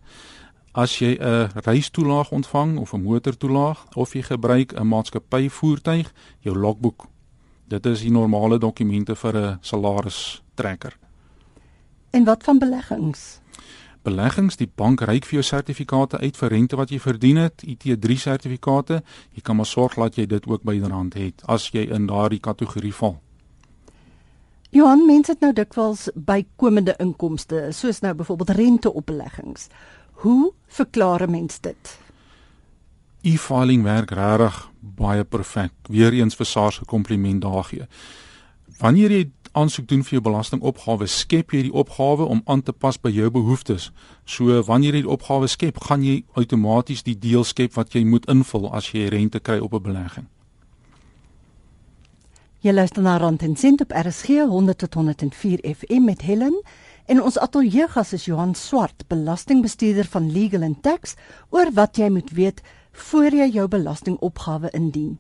As 0.76 0.98
jy 1.00 1.16
'n 1.16 1.50
reistoelaag 1.64 2.32
ontvang 2.32 2.78
of 2.78 2.94
'n 2.94 3.02
motortoelaag 3.02 3.96
of 3.96 4.14
jy 4.14 4.22
gebruik 4.22 4.74
'n 4.74 4.88
maatskappy 4.88 5.50
voertuig, 5.50 6.14
jou 6.40 6.56
logboek. 6.58 7.08
Dit 7.68 7.86
is 7.86 8.02
die 8.02 8.12
normale 8.12 8.58
dokumente 8.58 9.16
vir 9.16 9.38
'n 9.38 9.58
salaristrekker. 9.62 10.98
En 12.10 12.24
wat 12.24 12.44
van 12.44 12.60
beleggings? 12.60 13.42
beleggings, 14.06 14.58
die 14.62 14.70
bank 14.76 15.02
reik 15.02 15.26
vir 15.26 15.40
jou 15.40 15.44
sertifikate 15.44 16.20
uit 16.22 16.38
vir 16.38 16.50
rente 16.54 16.78
wat 16.80 16.92
jy 16.94 17.00
verdien 17.02 17.42
het, 17.42 17.64
IT3 17.66 18.18
sertifikate. 18.22 19.02
Jy 19.34 19.42
kan 19.42 19.56
maar 19.60 19.70
sorg 19.70 19.98
dat 20.00 20.16
jy 20.20 20.28
dit 20.30 20.48
ook 20.48 20.64
byderhand 20.64 21.18
het 21.20 21.42
as 21.52 21.72
jy 21.74 21.88
in 21.90 22.08
daardie 22.12 22.40
kategorie 22.40 22.94
val. 22.94 23.18
Johan, 24.76 25.06
mense 25.08 25.32
het 25.32 25.40
nou 25.40 25.54
dikwels 25.56 26.10
bykomende 26.16 26.98
inkomste, 27.00 27.70
soos 27.72 28.02
nou 28.04 28.14
byvoorbeeld 28.14 28.58
rente 28.58 28.92
op 28.94 29.06
beleggings. 29.08 29.70
Hoe 30.22 30.54
verklaar 30.68 31.22
'n 31.28 31.32
mens 31.32 31.60
dit? 31.60 32.00
E-filing 33.22 33.84
werk 33.84 34.12
regtig 34.12 34.72
baie 34.80 35.24
perfek. 35.24 35.72
Weereens 35.90 36.36
vir 36.36 36.46
SARS 36.46 36.80
'n 36.80 36.86
kompliment 36.86 37.42
daar 37.42 37.64
gee. 37.64 37.88
Wanneer 38.78 39.12
jy 39.12 39.32
aansoek 39.52 39.88
doen 39.88 40.04
vir 40.04 40.12
jou 40.12 40.22
belastingopgawe, 40.22 41.08
skep 41.08 41.52
jy 41.52 41.62
die 41.62 41.74
opgawe 41.74 42.26
om 42.28 42.42
aan 42.46 42.62
te 42.62 42.74
pas 42.74 42.98
by 43.00 43.10
jou 43.10 43.30
behoeftes. 43.32 43.92
So 44.26 44.62
wanneer 44.68 44.94
jy 44.94 45.02
die 45.02 45.10
opgawe 45.16 45.48
skep, 45.48 45.80
gaan 45.80 46.04
jy 46.04 46.24
outomaties 46.34 47.04
die 47.04 47.18
deel 47.20 47.44
skep 47.44 47.74
wat 47.74 47.94
jy 47.94 48.04
moet 48.06 48.28
invul 48.32 48.72
as 48.74 48.92
jy 48.92 49.08
rente 49.08 49.40
kry 49.40 49.60
op 49.60 49.74
'n 49.74 49.82
belegging. 49.82 50.28
Jy 52.66 52.72
luister 52.74 53.02
na 53.02 53.18
Rand 53.18 53.42
en 53.42 53.56
Sent 53.56 53.82
op 53.82 53.92
RSG 53.92 54.28
100 54.28 54.78
tot 54.78 54.94
104 54.94 55.60
FM 55.76 56.04
met 56.04 56.22
Helen 56.22 56.62
en 57.06 57.22
ons 57.22 57.38
ateljeegas 57.38 58.14
is 58.18 58.26
Johan 58.26 58.56
Swart, 58.58 59.06
belastingbestuurder 59.08 60.08
van 60.10 60.32
Legal 60.32 60.64
and 60.66 60.82
Tax, 60.82 61.14
oor 61.54 61.70
wat 61.78 62.00
jy 62.02 62.10
moet 62.10 62.32
weet 62.34 62.64
voor 63.10 63.36
jy 63.36 63.46
jou 63.54 63.68
belastingopgawe 63.70 64.72
indien. 64.74 65.18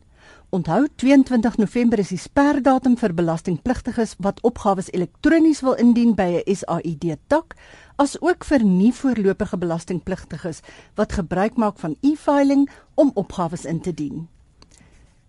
Onthou 0.50 0.88
22 0.96 1.58
November 1.62 2.02
is 2.02 2.10
die 2.14 2.22
sperdatum 2.22 2.96
vir 2.98 3.14
belastingpligtiges 3.14 4.16
wat 4.24 4.42
opgawes 4.48 4.90
elektronies 4.98 5.62
wil 5.66 5.76
indien 5.82 6.16
by 6.16 6.42
'n 6.42 6.56
SAID 6.56 7.18
tak, 7.28 7.56
as 7.98 8.18
ook 8.22 8.46
vir 8.46 8.64
nie 8.64 8.94
voorlopige 8.94 9.58
belastingpligtiges 9.58 10.62
wat 10.96 11.14
gebruik 11.14 11.58
maak 11.58 11.78
van 11.80 11.96
e-filing 12.02 12.70
om 12.96 13.12
opgawes 13.14 13.66
in 13.66 13.82
te 13.82 13.94
dien. 13.94 14.28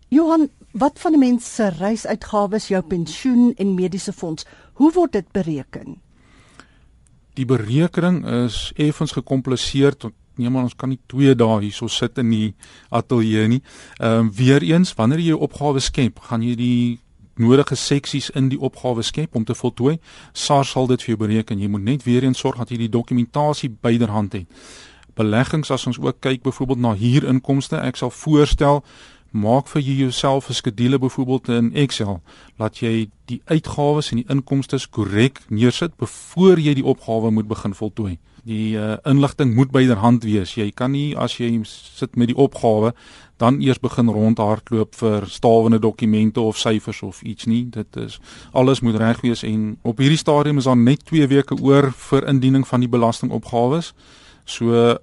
Johan, 0.09 0.49
wat 0.73 0.99
van 0.99 1.13
'n 1.13 1.19
mens 1.19 1.55
se 1.55 1.69
reisuitgawes, 1.69 2.69
jou 2.69 2.83
pensioen 2.83 3.53
en 3.57 3.75
mediese 3.75 4.13
fonds, 4.13 4.47
hoe 4.75 4.93
word 4.93 5.13
dit 5.13 5.33
bereken? 5.33 6.06
Die 7.37 7.45
berekening 7.45 8.23
is 8.47 8.71
effens 8.81 9.13
gekompliseer 9.13 9.97
tot 9.97 10.15
nee 10.37 10.51
maar 10.53 10.67
ons 10.69 10.77
kan 10.77 10.91
nie 10.93 11.01
2 11.09 11.35
dae 11.37 11.61
hierso 11.65 11.89
sit 11.89 12.19
in 12.21 12.31
die 12.31 12.55
ateljee 12.91 13.49
nie. 13.49 13.63
Ehm 14.01 14.27
um, 14.27 14.33
weer 14.33 14.63
eens, 14.63 14.95
wanneer 14.95 15.21
jy 15.21 15.33
jou 15.33 15.41
opgawe 15.49 15.81
skep, 15.81 16.21
gaan 16.29 16.43
jy 16.45 16.55
die 16.57 16.99
nodige 17.37 17.77
seksies 17.77 18.31
in 18.37 18.49
die 18.49 18.61
opgawe 18.61 19.03
skep 19.03 19.37
om 19.37 19.45
te 19.45 19.55
voltooi. 19.55 19.99
SARS 20.33 20.73
sal 20.73 20.87
dit 20.87 21.03
vir 21.03 21.15
jou 21.15 21.19
bereken. 21.27 21.61
Jy 21.61 21.69
moet 21.69 21.85
net 21.85 22.05
weer 22.05 22.25
eens 22.25 22.39
sorg 22.39 22.61
dat 22.61 22.73
jy 22.73 22.79
die 22.87 22.93
dokumentasie 22.93 23.71
byderhand 23.71 24.33
het. 24.33 24.47
Beleggings 25.17 25.71
as 25.73 25.87
ons 25.89 25.99
ook 26.01 26.21
kyk 26.21 26.43
byvoorbeeld 26.45 26.81
na 26.81 26.95
huurinkomste, 26.97 27.81
ek 27.81 27.97
sal 27.97 28.13
voorstel 28.13 28.83
maak 29.37 29.69
vir 29.69 29.83
jouself 29.83 30.49
'n 30.49 30.55
skedule 30.55 30.99
byvoorbeeld 30.99 31.49
in 31.49 31.75
Excel 31.75 32.21
laat 32.57 32.79
jy 32.79 33.11
die 33.25 33.41
uitgawes 33.45 34.11
en 34.11 34.17
die 34.17 34.29
inkomste 34.29 34.79
korrek 34.91 35.41
neersit 35.49 35.93
voor 35.99 36.59
jy 36.59 36.75
die 36.75 36.85
opgawe 36.85 37.31
moet 37.31 37.49
begin 37.49 37.75
voltooi. 37.75 38.19
Die 38.45 38.77
uh, 38.79 38.97
inligting 39.05 39.55
moet 39.55 39.71
byderhand 39.71 40.25
wees. 40.25 40.55
Jy 40.55 40.71
kan 40.71 40.91
nie 40.91 41.17
as 41.17 41.37
jy 41.39 41.61
sit 41.65 42.17
met 42.17 42.29
die 42.29 42.37
opgawe 42.37 42.95
dan 43.37 43.61
eers 43.61 43.79
begin 43.79 44.09
rondhardloop 44.09 44.95
vir 44.95 45.27
stawende 45.27 45.79
dokumente 45.79 46.41
of 46.41 46.59
syfers 46.59 47.03
of 47.03 47.23
iets 47.23 47.45
nie. 47.45 47.67
Dit 47.71 47.97
is 47.97 48.21
alles 48.53 48.81
moet 48.81 48.97
reg 48.97 49.21
wees 49.21 49.43
en 49.43 49.77
op 49.83 49.99
hierdie 49.99 50.19
stadium 50.19 50.59
is 50.59 50.65
daar 50.65 50.77
net 50.77 51.05
2 51.05 51.27
weke 51.27 51.59
oor 51.61 51.93
vir 51.93 52.29
indiening 52.29 52.67
van 52.67 52.81
die 52.81 52.89
belastingopgawes. 52.89 53.93
So 54.45 54.97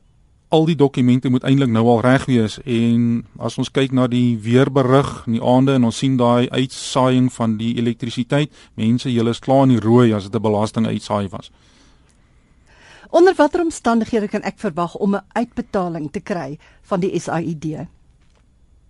al 0.53 0.67
die 0.69 0.77
dokumente 0.77 1.31
moet 1.33 1.45
eintlik 1.49 1.71
nou 1.73 1.87
al 1.95 2.03
reg 2.05 2.27
wees 2.29 2.59
en 2.69 3.23
as 3.41 3.57
ons 3.57 3.71
kyk 3.73 3.93
na 3.97 4.05
die 4.11 4.35
weerberig 4.37 5.09
in 5.25 5.39
die 5.39 5.41
aande 5.41 5.73
en 5.79 5.87
ons 5.89 6.01
sien 6.03 6.17
daai 6.19 6.45
uitsaaiing 6.53 7.31
van 7.33 7.55
die 7.57 7.71
elektrisiteit, 7.81 8.51
mense 8.77 9.09
julle 9.09 9.33
is 9.33 9.41
klaar 9.41 9.65
in 9.65 9.73
die 9.75 9.81
rooi 9.81 10.13
as 10.13 10.29
dit 10.29 10.35
'n 10.35 10.45
belasting 10.45 10.85
uitsaai 10.85 11.29
was. 11.29 11.49
Onder 13.09 13.33
watter 13.37 13.61
omstandighede 13.61 14.27
kan 14.27 14.43
ek 14.43 14.59
verwag 14.59 14.95
om 14.95 15.15
'n 15.15 15.25
uitbetaling 15.33 16.11
te 16.11 16.19
kry 16.19 16.57
van 16.81 16.99
die 16.99 17.19
SAID? 17.19 17.87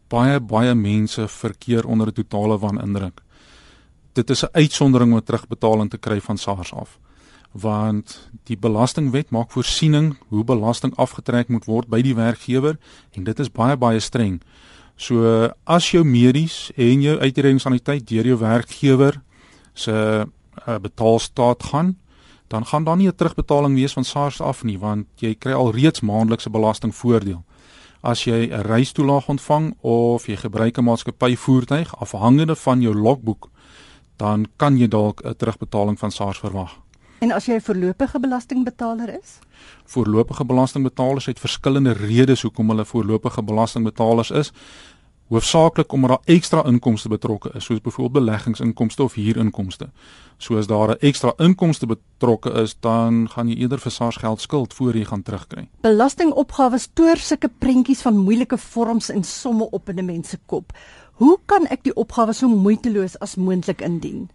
Baie 0.10 0.40
baie 0.40 0.76
mense 0.76 1.28
verkeer 1.28 1.88
onder 1.88 2.08
'n 2.08 2.14
totale 2.14 2.60
wanindruk. 2.60 3.22
Dit 4.14 4.30
is 4.30 4.44
'n 4.44 4.52
uitsondering 4.52 5.14
om 5.14 5.24
terugbetaling 5.24 5.90
te 5.90 5.98
kry 5.98 6.20
van 6.22 6.38
SARS 6.38 6.74
af 6.74 7.00
want 7.54 8.30
die 8.50 8.58
belastingwet 8.58 9.30
maak 9.30 9.52
voorsiening 9.54 10.16
hoe 10.28 10.44
belasting 10.44 10.94
afgetrek 10.98 11.48
moet 11.54 11.66
word 11.70 11.88
by 11.88 12.02
die 12.02 12.16
werkgewer 12.18 12.78
en 13.14 13.24
dit 13.24 13.40
is 13.40 13.52
baie 13.54 13.78
baie 13.78 14.00
streng. 14.02 14.42
So 14.98 15.50
as 15.66 15.92
jou 15.94 16.04
medies 16.04 16.72
en 16.76 17.02
jou 17.02 17.18
uitredingsaniteit 17.20 18.08
deur 18.10 18.26
jou 18.26 18.38
werkgewer 18.42 19.22
se 19.74 19.94
uh, 19.94 20.78
betaalstaat 20.82 21.64
gaan, 21.64 21.98
dan 22.48 22.66
gaan 22.66 22.84
daar 22.84 22.98
nie 22.98 23.08
'n 23.08 23.16
terugbetaling 23.16 23.76
wees 23.76 23.94
van 23.94 24.04
SARS 24.04 24.42
af 24.42 24.64
nie 24.64 24.80
want 24.80 25.08
jy 25.16 25.36
kry 25.36 25.54
al 25.54 25.72
reeds 25.72 26.02
maandelikse 26.02 26.50
belastingvoordeel. 26.50 27.44
As 28.02 28.24
jy 28.24 28.50
'n 28.50 28.62
reistoelaag 28.62 29.30
ontvang 29.30 29.76
of 29.82 30.28
jy 30.28 30.36
gebruik 30.36 30.78
'n 30.78 30.84
maatskappy 30.84 31.36
voertuig 31.36 31.96
afhangende 32.00 32.56
van 32.56 32.82
jou 32.82 32.96
logboek, 32.96 33.50
dan 34.18 34.46
kan 34.58 34.78
jy 34.78 34.88
dalk 34.88 35.22
'n 35.24 35.36
terugbetaling 35.36 36.00
van 36.00 36.12
SARS 36.12 36.40
verwag. 36.40 36.83
En 37.24 37.32
as 37.32 37.46
jy 37.46 37.56
'n 37.56 37.62
voorlopige 37.62 38.20
belastingbetaler 38.20 39.10
is? 39.22 39.40
Voorlopige 39.86 40.46
belastingbetalers 40.46 41.26
het 41.26 41.40
verskillende 41.40 41.92
redes 41.92 42.42
hoekom 42.42 42.70
hulle 42.70 42.86
voorlopige 42.86 43.44
belastingbetalers 43.44 44.32
is. 44.32 44.52
Hoofsaaklik 45.28 45.92
omdat 45.92 46.10
daar 46.10 46.36
ekstra 46.36 46.66
inkomste 46.66 47.10
betrokke 47.10 47.52
is, 47.54 47.64
soos 47.64 47.82
byvoorbeeld 47.82 48.26
beleggingsinkomste 48.26 49.04
of 49.04 49.14
huurinkomste. 49.14 49.90
So 50.38 50.58
as 50.58 50.68
daar 50.68 50.90
'n 50.90 51.00
ekstra 51.00 51.34
inkomste 51.38 51.86
betrokke 51.86 52.52
is, 52.52 52.76
dan 52.80 53.30
gaan 53.30 53.48
jy 53.48 53.56
eerder 53.56 53.80
vir 53.80 53.92
SARS 53.92 54.16
geld 54.16 54.42
skuld 54.42 54.74
voor 54.74 54.96
jy 54.96 55.06
gaan 55.06 55.24
terugkry. 55.24 55.70
Belastingopgawes 55.82 56.90
toer 56.94 57.18
sulke 57.18 57.50
prentjies 57.58 58.02
van 58.02 58.18
moeilike 58.18 58.58
vorms 58.58 59.10
en 59.10 59.24
somme 59.24 59.70
op 59.70 59.90
in 59.90 60.00
'n 60.00 60.06
mens 60.06 60.30
se 60.30 60.40
kop. 60.46 60.72
Hoe 61.14 61.40
kan 61.46 61.66
ek 61.68 61.84
die 61.84 61.96
opgawe 61.96 62.34
so 62.34 62.48
moeiteloos 62.48 63.20
as 63.20 63.36
moontlik 63.36 63.82
indien? 63.82 64.30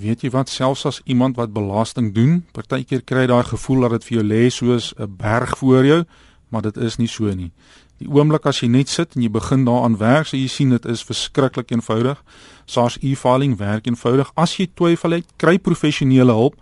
Weet 0.00 0.22
jy 0.24 0.30
wat 0.32 0.48
selfs 0.48 0.86
as 0.88 1.00
iemand 1.04 1.36
wat 1.36 1.52
belasting 1.52 2.14
doen, 2.16 2.40
partykeer 2.56 3.02
kry 3.04 3.26
daai 3.28 3.44
gevoel 3.44 3.84
dat 3.84 3.98
dit 3.98 4.06
vir 4.08 4.16
jou 4.16 4.26
lê 4.26 4.42
soos 4.48 4.94
'n 4.96 5.16
berg 5.16 5.58
voor 5.58 5.84
jou, 5.84 6.04
maar 6.48 6.62
dit 6.62 6.76
is 6.76 6.96
nie 6.96 7.08
so 7.08 7.34
nie. 7.34 7.50
Die 7.98 8.08
oomblik 8.08 8.46
as 8.46 8.60
jy 8.60 8.68
net 8.68 8.88
sit 8.88 9.16
en 9.16 9.22
jy 9.22 9.28
begin 9.28 9.64
daaraan 9.64 9.98
werk, 9.98 10.26
sal 10.26 10.40
jy 10.40 10.48
sien 10.48 10.70
dit 10.70 10.86
is 10.86 11.04
verskriklik 11.04 11.70
eenvoudig. 11.70 12.22
SARS 12.64 12.96
e-filing 13.02 13.58
werk 13.58 13.86
eenvoudig. 13.86 14.30
As 14.36 14.56
jy 14.56 14.70
twyfel 14.74 15.10
het, 15.10 15.26
kry 15.36 15.58
professionele 15.58 16.32
hulp. 16.32 16.54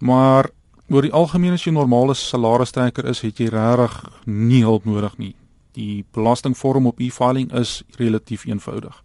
Maar 0.00 0.48
oor 0.88 1.02
die 1.02 1.12
algemeen 1.12 1.52
as 1.52 1.64
jy 1.64 1.70
'n 1.70 1.74
normale 1.74 2.14
salarisstrekker 2.14 3.04
is, 3.04 3.20
het 3.20 3.38
jy 3.38 3.48
regtig 3.48 4.04
nie 4.24 4.62
hulp 4.62 4.84
nodig 4.84 5.18
nie. 5.18 5.34
Die 5.74 6.04
belastingvorm 6.12 6.86
op 6.86 7.00
e-filing 7.00 7.52
is 7.52 7.82
relatief 7.98 8.46
eenvoudig. 8.46 9.03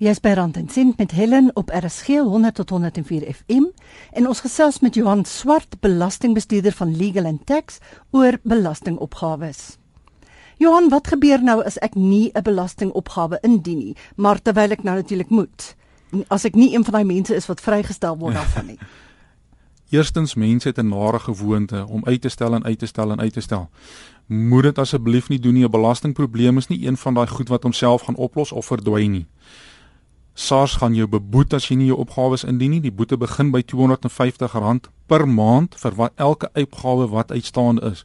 Jy's 0.00 0.20
by 0.20 0.32
Rand 0.34 0.56
en 0.56 0.68
Sint 0.68 0.96
met 0.98 1.10
Helen 1.10 1.50
op 1.54 1.70
RSG 1.70 2.06
100 2.06 2.54
tot 2.54 2.70
104 2.70 3.34
FM 3.34 3.64
en 4.12 4.26
ons 4.28 4.40
gesels 4.40 4.80
met 4.80 4.94
Johan 4.94 5.24
Swart, 5.24 5.76
belastingbestuurder 5.80 6.72
van 6.72 6.96
Legal 6.96 7.24
and 7.24 7.46
Tax 7.46 7.78
oor 8.10 8.38
belastingopgawes. 8.42 9.76
Johan, 10.58 10.88
wat 10.88 11.06
gebeur 11.12 11.42
nou 11.42 11.60
as 11.64 11.78
ek 11.78 11.94
nie 11.94 12.30
'n 12.34 12.42
belastingopgawe 12.42 13.38
indien 13.42 13.78
nie, 13.78 13.96
maar 14.16 14.42
terwyl 14.42 14.70
ek 14.70 14.82
nou 14.82 14.96
natuurlik 14.96 15.30
moet? 15.30 15.76
As 16.28 16.44
ek 16.44 16.54
nie 16.54 16.74
een 16.74 16.84
van 16.84 16.92
daai 16.92 17.04
mense 17.04 17.34
is 17.34 17.46
wat 17.46 17.60
vrygestel 17.60 18.18
word 18.18 18.34
daarvan 18.34 18.66
nie. 18.66 18.78
Eerstens 19.92 20.34
mense 20.34 20.68
het 20.68 20.78
'n 20.78 20.88
nare 20.88 21.18
gewoonte 21.18 21.86
om 21.86 22.04
uit 22.04 22.20
te 22.20 22.28
stel 22.28 22.54
en 22.54 22.64
uit 22.64 22.78
te 22.78 22.86
stel 22.86 23.10
en 23.10 23.20
uit 23.20 23.32
te 23.32 23.40
stel. 23.40 23.70
Moet 24.26 24.62
dit 24.62 24.78
asseblief 24.78 25.28
nie 25.28 25.38
doen 25.38 25.54
nie. 25.54 25.64
'n 25.64 25.70
Belastingprobleem 25.70 26.56
is 26.56 26.66
nie 26.66 26.86
een 26.86 26.96
van 26.96 27.14
daai 27.14 27.26
goed 27.26 27.48
wat 27.48 27.62
homself 27.62 28.02
gaan 28.02 28.16
oplos 28.16 28.52
of 28.52 28.66
verdwyn 28.66 29.10
nie. 29.10 29.26
SARS 30.34 30.76
gaan 30.80 30.94
jou 30.94 31.06
beboet 31.08 31.52
as 31.54 31.66
jy 31.68 31.76
nie 31.76 31.90
jou 31.90 31.98
opgawes 32.00 32.44
indien 32.48 32.72
nie. 32.72 32.80
Die 32.80 32.92
boete 32.92 33.18
begin 33.20 33.50
by 33.52 33.60
R250 33.60 34.88
per 35.06 35.26
maand 35.28 35.76
vir 35.76 35.96
wat 35.98 36.12
elke 36.16 36.48
uitgawe 36.56 37.08
wat 37.12 37.32
uitstaande 37.32 37.90
is. 37.92 38.04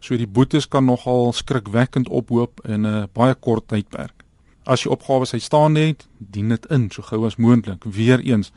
So 0.00 0.16
die 0.18 0.28
boetes 0.28 0.68
kan 0.68 0.84
nogal 0.84 1.32
skrikwekkend 1.32 2.08
ophoop 2.08 2.60
in 2.68 2.86
'n 2.86 3.08
baie 3.12 3.34
kort 3.34 3.68
tydperk. 3.68 4.24
As 4.66 4.82
jy 4.82 4.90
opgawes 4.90 5.32
uitstaande 5.32 5.80
het, 5.80 6.06
dien 6.18 6.48
dit 6.48 6.66
in 6.66 6.90
so 6.90 7.02
gou 7.02 7.26
as 7.26 7.36
moontlik. 7.36 7.84
Weereens, 7.84 8.52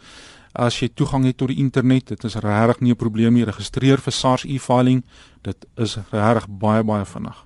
as 0.54 0.80
jy 0.80 0.90
toegang 0.94 1.26
het 1.26 1.38
tot 1.38 1.48
die 1.48 1.58
internet, 1.58 2.08
dit 2.08 2.24
is 2.24 2.36
regtig 2.36 2.80
nie 2.80 2.92
'n 2.92 2.96
probleem 2.96 3.34
nie. 3.34 3.46
Registreer 3.46 3.98
vir 3.98 4.14
SARS 4.14 4.46
e-filing. 4.46 5.04
Dit 5.42 5.66
is 5.78 5.98
regtig 6.12 6.48
baie 6.50 6.84
baie 6.84 7.06
vinnig. 7.06 7.46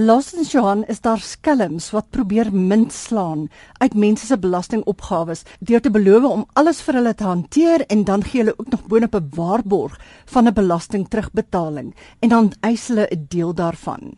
Laasens 0.00 0.52
Johan 0.52 0.84
is 0.88 1.02
daar 1.04 1.20
skelms 1.20 1.90
wat 1.92 2.06
probeer 2.08 2.48
munt 2.52 2.92
slaan 2.92 3.50
uit 3.82 3.94
mense 3.94 4.24
se 4.26 4.38
belastingopgawes 4.40 5.42
deur 5.60 5.82
te 5.84 5.90
beloof 5.92 6.24
om 6.24 6.44
alles 6.56 6.80
vir 6.86 6.96
hulle 6.96 7.12
te 7.14 7.26
hanteer 7.28 7.84
en 7.92 8.06
dan 8.08 8.24
gee 8.24 8.40
hulle 8.40 8.54
ook 8.56 8.70
nog 8.72 8.86
boonop 8.88 9.18
'n 9.18 9.28
waarborg 9.36 9.98
van 10.32 10.48
'n 10.48 10.54
belasting 10.54 11.04
terugbetaling 11.08 11.92
en 12.20 12.28
dan 12.28 12.52
eis 12.60 12.88
hulle 12.88 13.06
'n 13.10 13.26
deel 13.28 13.54
daarvan. 13.54 14.16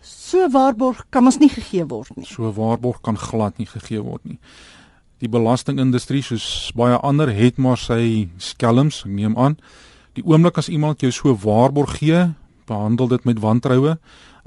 So 0.00 0.48
waarborg 0.50 1.06
kan 1.10 1.24
ons 1.24 1.38
nie 1.38 1.50
gegee 1.50 1.86
word 1.86 2.16
nie. 2.16 2.26
So 2.26 2.52
waarborg 2.52 3.00
kan 3.00 3.18
glad 3.18 3.58
nie 3.58 3.66
gegee 3.66 4.02
word 4.02 4.24
nie. 4.24 4.38
Die 5.18 5.28
belastingindustrie 5.28 6.22
soos 6.22 6.72
baie 6.74 6.96
ander 6.96 7.34
het 7.34 7.56
maar 7.56 7.78
sy 7.78 8.28
skelms, 8.36 9.02
ek 9.04 9.10
neem 9.10 9.36
aan. 9.36 9.58
Die 10.12 10.24
oomblik 10.24 10.58
as 10.58 10.68
iemand 10.68 11.00
jou 11.00 11.10
so 11.10 11.34
waarborg 11.34 11.98
gee, 11.98 12.34
behandel 12.66 13.08
dit 13.08 13.24
met 13.24 13.38
wantroue 13.38 13.98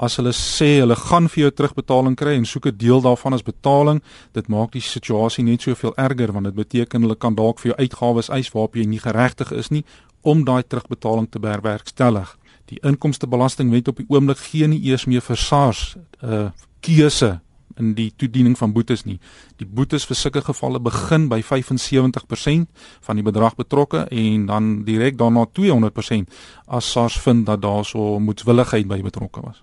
As 0.01 0.15
hulle 0.17 0.31
sê 0.33 0.79
hulle 0.79 0.95
gaan 0.97 1.27
vir 1.29 1.43
jou 1.43 1.49
terugbetaling 1.53 2.15
kry 2.17 2.31
en 2.33 2.45
soek 2.45 2.65
'n 2.67 2.77
deel 2.77 3.01
daarvan 3.01 3.33
as 3.33 3.43
betaling, 3.45 4.01
dit 4.33 4.47
maak 4.47 4.71
die 4.71 4.81
situasie 4.81 5.43
net 5.43 5.61
soveel 5.61 5.93
erger 5.95 6.33
want 6.33 6.45
dit 6.45 6.55
beteken 6.55 7.01
hulle 7.01 7.15
kan 7.15 7.35
dalk 7.35 7.59
vir 7.59 7.71
jou 7.71 7.77
uitgawes 7.77 8.29
eis 8.29 8.49
waarop 8.49 8.75
jy 8.75 8.85
nie 8.85 8.99
geregtig 8.99 9.51
is 9.51 9.69
nie 9.69 9.83
om 10.23 10.43
daai 10.43 10.63
terugbetaling 10.63 11.29
te 11.29 11.39
bewerkstellig. 11.39 12.37
Die 12.65 12.79
inkomstebelastingwet 12.81 13.87
op 13.87 13.97
die 13.97 14.05
oomblik 14.09 14.37
gee 14.37 14.67
nie 14.67 14.81
eers 14.89 15.05
meer 15.05 15.21
vir 15.21 15.37
SARS 15.37 15.97
'n 16.23 16.33
uh, 16.33 16.49
keuse 16.81 17.39
in 17.77 17.93
die 17.93 18.11
toediening 18.15 18.57
van 18.57 18.73
boetes 18.73 19.05
nie. 19.05 19.19
Die 19.57 19.67
boetes 19.67 20.05
vir 20.05 20.15
sulke 20.15 20.41
gevalle 20.41 20.79
begin 20.79 21.29
by 21.29 21.41
75% 21.41 22.67
van 23.01 23.15
die 23.15 23.23
bedrag 23.23 23.55
betrokke 23.55 24.07
en 24.09 24.45
dan 24.45 24.83
direk 24.83 25.17
daarna 25.17 25.45
200% 25.45 26.25
as 26.67 26.91
SARS 26.91 27.19
vind 27.19 27.45
dat 27.45 27.61
daar 27.61 27.85
so 27.85 28.19
moedswilligheid 28.19 28.87
by 28.87 29.01
betrokke 29.01 29.41
was. 29.41 29.61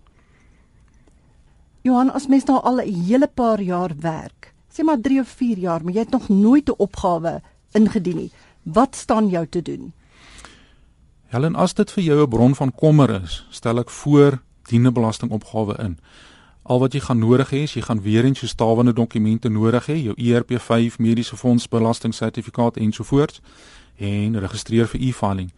Johan, 1.88 2.10
as 2.12 2.26
mens 2.28 2.44
nou 2.44 2.58
al 2.60 2.80
'n 2.82 3.04
hele 3.08 3.28
paar 3.28 3.60
jaar 3.60 3.92
werk, 4.00 4.52
sê 4.68 4.84
maar 4.84 5.00
3 5.00 5.20
of 5.20 5.28
4 5.28 5.58
jaar, 5.58 5.84
maar 5.84 5.92
jy 5.92 6.00
het 6.00 6.10
nog 6.10 6.28
nooit 6.28 6.68
'n 6.68 6.78
opgawe 6.78 7.42
ingedien 7.72 8.16
nie. 8.16 8.30
Wat 8.62 8.96
staan 8.96 9.28
jou 9.28 9.46
te 9.46 9.62
doen? 9.62 9.92
Helen, 11.28 11.54
as 11.54 11.74
dit 11.74 11.90
vir 11.90 12.04
jou 12.04 12.22
'n 12.22 12.28
bron 12.28 12.54
van 12.54 12.72
kommer 12.72 13.22
is, 13.22 13.46
stel 13.50 13.78
ek 13.78 13.90
voor 13.90 14.42
diene 14.68 14.92
belastingopgawe 14.92 15.78
in. 15.78 15.98
Al 16.62 16.78
wat 16.78 16.92
jy 16.92 17.00
gaan 17.00 17.18
nodig 17.18 17.50
hê, 17.50 17.64
jy 17.64 17.82
gaan 17.82 18.02
weer 18.02 18.24
eens 18.24 18.38
so 18.38 18.46
stawende 18.46 18.92
dokumente 18.92 19.48
nodig 19.48 19.86
hê, 19.86 19.96
jou 20.02 20.14
ERP5 20.16 20.98
mediese 20.98 21.36
fonds 21.36 21.68
belastingsertifikaat 21.68 22.76
ensovoorts 22.76 23.40
en 23.96 24.38
registreer 24.38 24.86
vir 24.88 25.00
e-filing. 25.00 25.52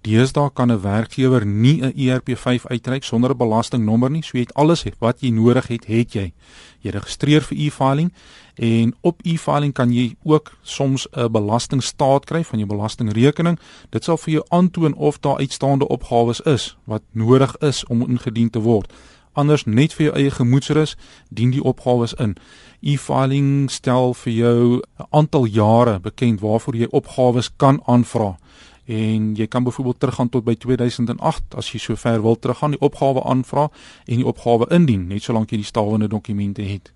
Deesdae 0.00 0.50
kan 0.52 0.70
'n 0.72 0.80
werkgewer 0.80 1.46
nie 1.46 1.82
'n 1.82 1.92
ERP5 1.96 2.66
uitreik 2.66 3.04
sonder 3.04 3.30
'n 3.30 3.36
belastingnommer 3.36 4.10
nie. 4.10 4.22
So 4.22 4.36
jy 4.38 4.40
het 4.40 4.54
alles 4.54 4.84
wat 4.98 5.20
jy 5.20 5.30
nodig 5.30 5.66
het, 5.66 5.86
het 5.86 6.12
jy. 6.12 6.32
Jy 6.80 6.90
registreer 6.90 7.42
vir 7.42 7.58
e-filing 7.58 8.12
en 8.54 8.94
op 9.00 9.20
e-filing 9.22 9.72
kan 9.72 9.92
jy 9.92 10.16
ook 10.22 10.52
soms 10.62 11.06
'n 11.12 11.30
belastingstaat 11.30 12.24
kry 12.24 12.44
van 12.44 12.58
jou 12.58 12.68
belastingrekening. 12.68 13.58
Dit 13.90 14.04
sal 14.04 14.16
vir 14.16 14.32
jou 14.32 14.44
aantoon 14.48 14.94
of 14.94 15.20
daar 15.20 15.38
uitstaande 15.38 15.88
opgawes 15.88 16.40
is 16.40 16.76
wat 16.84 17.02
nodig 17.12 17.56
is 17.56 17.84
om 17.84 18.10
ingedien 18.10 18.50
te 18.50 18.60
word 18.60 18.92
anders 19.32 19.64
net 19.64 19.94
vir 19.94 20.06
jou 20.06 20.14
eie 20.18 20.30
gemoedsrus 20.34 20.96
dien 21.28 21.52
die 21.54 21.62
opgawes 21.62 22.14
in. 22.18 22.36
E-filing 22.80 23.70
stel 23.70 24.14
vir 24.14 24.32
jou 24.32 24.80
'n 24.80 25.06
aantal 25.10 25.44
jare 25.44 26.00
bekend 26.00 26.40
waarvoor 26.40 26.76
jy 26.76 26.88
opgawes 26.90 27.50
kan 27.56 27.80
aanvra. 27.86 28.38
En 28.84 29.34
jy 29.34 29.46
kan 29.46 29.64
byvoorbeeld 29.64 30.00
teruggaan 30.00 30.28
tot 30.28 30.44
by 30.44 30.54
2008 30.54 31.54
as 31.56 31.72
jy 31.72 31.78
sover 31.78 32.22
wil 32.22 32.38
teruggaan, 32.38 32.70
die 32.70 32.80
opgawe 32.80 33.22
aanvra 33.24 33.68
en 34.06 34.16
die 34.16 34.26
opgawe 34.26 34.66
indien, 34.70 35.06
net 35.08 35.22
solank 35.22 35.50
jy 35.50 35.60
die 35.62 35.68
stawende 35.68 36.08
dokumente 36.08 36.62
het. 36.62 36.92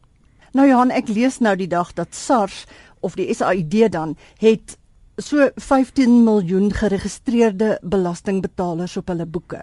Nou 0.53 0.69
Johan, 0.69 0.91
ek 0.91 1.09
lees 1.09 1.39
nou 1.39 1.57
die 1.57 1.69
dag 1.69 1.93
dat 1.93 2.15
SARS 2.15 2.65
of 3.01 3.15
die 3.15 3.29
SAID 3.35 3.93
dan 3.93 4.17
het 4.39 4.79
so 5.17 5.51
15 5.57 6.25
miljoen 6.25 6.73
geregistreerde 6.73 7.79
belastingbetalers 7.83 8.97
op 8.97 9.09
hulle 9.09 9.27
boeke 9.27 9.63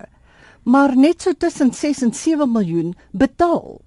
maar 0.64 0.98
net 0.98 1.22
so 1.22 1.34
tussen 1.34 1.74
6 1.74 2.02
en 2.02 2.14
7 2.14 2.52
miljoen 2.52 2.96
betaal. 3.12 3.82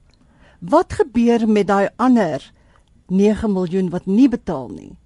Wat 0.58 0.92
gebeur 0.92 1.48
met 1.48 1.66
daai 1.66 1.88
ander 1.96 2.52
9 3.06 3.52
miljoen 3.52 3.90
wat 3.90 4.06
nie 4.06 4.28
betaal 4.28 4.68
nie? 4.68 4.96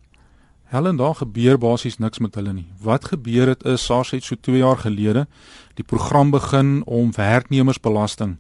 Helen, 0.69 0.97
daar 0.97 1.15
gebeur 1.15 1.57
basies 1.59 1.97
niks 1.97 2.19
met 2.19 2.35
hulle 2.37 2.53
nie. 2.53 2.67
Wat 2.85 3.07
gebeur 3.09 3.49
het 3.49 3.63
is 3.65 3.85
SARS 3.85 4.11
het 4.11 4.25
so 4.25 4.37
2 4.37 4.59
jaar 4.61 4.77
gelede 4.77 5.25
die 5.75 5.85
program 5.85 6.31
begin 6.31 6.83
om 6.85 7.13
werknemersbelasting 7.17 8.37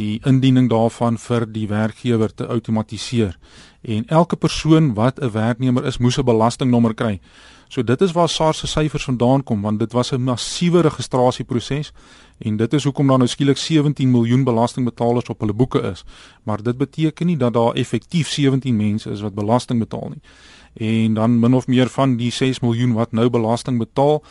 die 0.00 0.20
indiening 0.24 0.70
daarvan 0.70 1.18
vir 1.20 1.44
die 1.52 1.66
werkgewer 1.68 2.32
te 2.34 2.46
outomatiseer. 2.46 3.36
En 3.82 4.06
elke 4.08 4.36
persoon 4.36 4.94
wat 4.94 5.20
'n 5.20 5.30
werknemer 5.30 5.84
is, 5.84 5.98
moes 5.98 6.18
'n 6.18 6.24
belastingnommer 6.24 6.94
kry. 6.94 7.20
So 7.68 7.82
dit 7.82 8.00
is 8.00 8.12
waar 8.12 8.28
SARS 8.28 8.58
se 8.58 8.66
syfers 8.66 9.04
vandaan 9.04 9.42
kom 9.42 9.60
want 9.60 9.78
dit 9.78 9.92
was 9.92 10.12
'n 10.12 10.22
massiewe 10.22 10.80
registrasieproses 10.80 11.92
en 12.38 12.56
dit 12.56 12.72
is 12.72 12.84
hoekom 12.84 13.06
daar 13.06 13.18
nou 13.18 13.28
skielik 13.28 13.56
17 13.56 14.10
miljoen 14.10 14.44
belastingbetalers 14.44 15.28
op 15.28 15.40
hulle 15.40 15.52
boeke 15.52 15.80
is. 15.80 16.04
Maar 16.42 16.62
dit 16.62 16.76
beteken 16.76 17.26
nie 17.26 17.36
dat 17.36 17.52
daar 17.52 17.72
effektief 17.72 18.28
17 18.28 18.76
mense 18.76 19.10
is 19.10 19.20
wat 19.20 19.34
belasting 19.34 19.78
betaal 19.78 20.08
nie. 20.08 20.20
En 20.72 21.14
dan 21.14 21.38
min 21.38 21.54
of 21.54 21.66
meer 21.66 21.88
van 21.88 22.16
die 22.16 22.30
6 22.30 22.60
miljoen 22.60 22.92
wat 22.92 23.12
nou 23.12 23.30
belasting 23.30 23.78
betaal, 23.78 24.22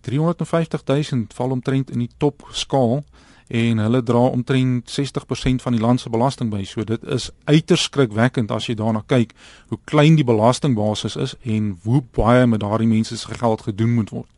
350 0.00 0.84
000 0.84 1.24
val 1.34 1.50
omtrent 1.50 1.90
in 1.90 1.98
die 1.98 2.10
top 2.16 2.44
skaal 2.52 3.02
en 3.48 3.78
hulle 3.78 4.02
dra 4.02 4.18
omtrent 4.18 4.90
60% 5.00 5.62
van 5.62 5.72
die 5.72 5.80
land 5.80 6.00
se 6.00 6.10
belasting 6.10 6.50
by. 6.50 6.64
So 6.64 6.84
dit 6.84 7.02
is 7.04 7.30
uiters 7.44 7.88
skrikwekkend 7.88 8.50
as 8.50 8.68
jy 8.68 8.76
daarna 8.78 9.04
kyk 9.06 9.34
hoe 9.68 9.78
klein 9.84 10.16
die 10.16 10.24
belastingbasis 10.24 11.16
is 11.16 11.34
en 11.42 11.74
hoe 11.84 12.02
baie 12.16 12.46
met 12.46 12.60
daardie 12.64 12.88
mense 12.88 13.16
se 13.16 13.34
geld 13.34 13.66
gedoen 13.68 13.94
moet 13.94 14.10
word. 14.10 14.30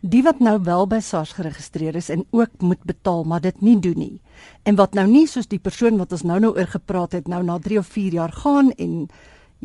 Die 0.00 0.22
wat 0.22 0.38
nou 0.44 0.58
wel 0.62 0.86
by 0.86 1.00
SARS 1.02 1.32
geregistreer 1.34 1.96
is 1.98 2.08
en 2.12 2.24
ook 2.30 2.60
moet 2.60 2.82
betaal, 2.86 3.24
maar 3.24 3.40
dit 3.40 3.60
nie 3.60 3.78
doen 3.80 3.98
nie. 3.98 4.20
En 4.62 4.76
wat 4.76 4.94
nou 4.94 5.06
nie 5.08 5.26
soos 5.26 5.48
die 5.50 5.58
persoon 5.58 5.96
wat 5.98 6.12
ons 6.12 6.22
nou-nou 6.22 6.52
oor 6.54 6.68
gepraat 6.70 7.16
het 7.16 7.28
nou 7.28 7.42
na 7.42 7.58
3 7.58 7.78
of 7.78 7.88
4 7.90 8.12
jaar 8.12 8.32
gaan 8.32 8.70
en 8.76 9.08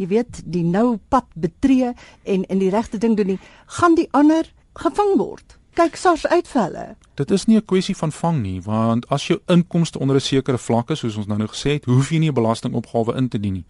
jy 0.01 0.09
weet, 0.09 0.41
die 0.45 0.65
nou 0.65 0.97
pad 1.13 1.29
betree 1.37 1.93
en 2.23 2.43
in 2.49 2.59
die 2.59 2.71
regte 2.73 2.97
ding 2.97 3.15
doen 3.17 3.35
nie, 3.35 3.41
gaan 3.79 3.95
die 3.95 4.09
ander 4.17 4.49
gevang 4.81 5.17
word 5.21 5.57
kyk 5.77 5.95
SARS 5.95 6.25
uitvalle. 6.27 6.95
Dit 7.15 7.31
is 7.31 7.45
nie 7.45 7.57
'n 7.57 7.65
kwessie 7.65 7.95
van 7.95 8.11
vang 8.11 8.41
nie, 8.41 8.61
want 8.61 9.09
as 9.09 9.27
jou 9.27 9.39
inkomste 9.47 9.99
onder 9.99 10.15
'n 10.15 10.19
sekere 10.19 10.57
vlak 10.57 10.89
is, 10.89 10.99
soos 10.99 11.17
ons 11.17 11.27
nou 11.27 11.37
nou 11.37 11.47
gesê 11.47 11.71
het, 11.71 11.85
hoef 11.85 12.09
jy 12.09 12.19
nie 12.19 12.29
'n 12.29 12.33
belastingopgawe 12.33 13.15
in 13.15 13.29
te 13.29 13.39
dien 13.39 13.53
nie. 13.53 13.65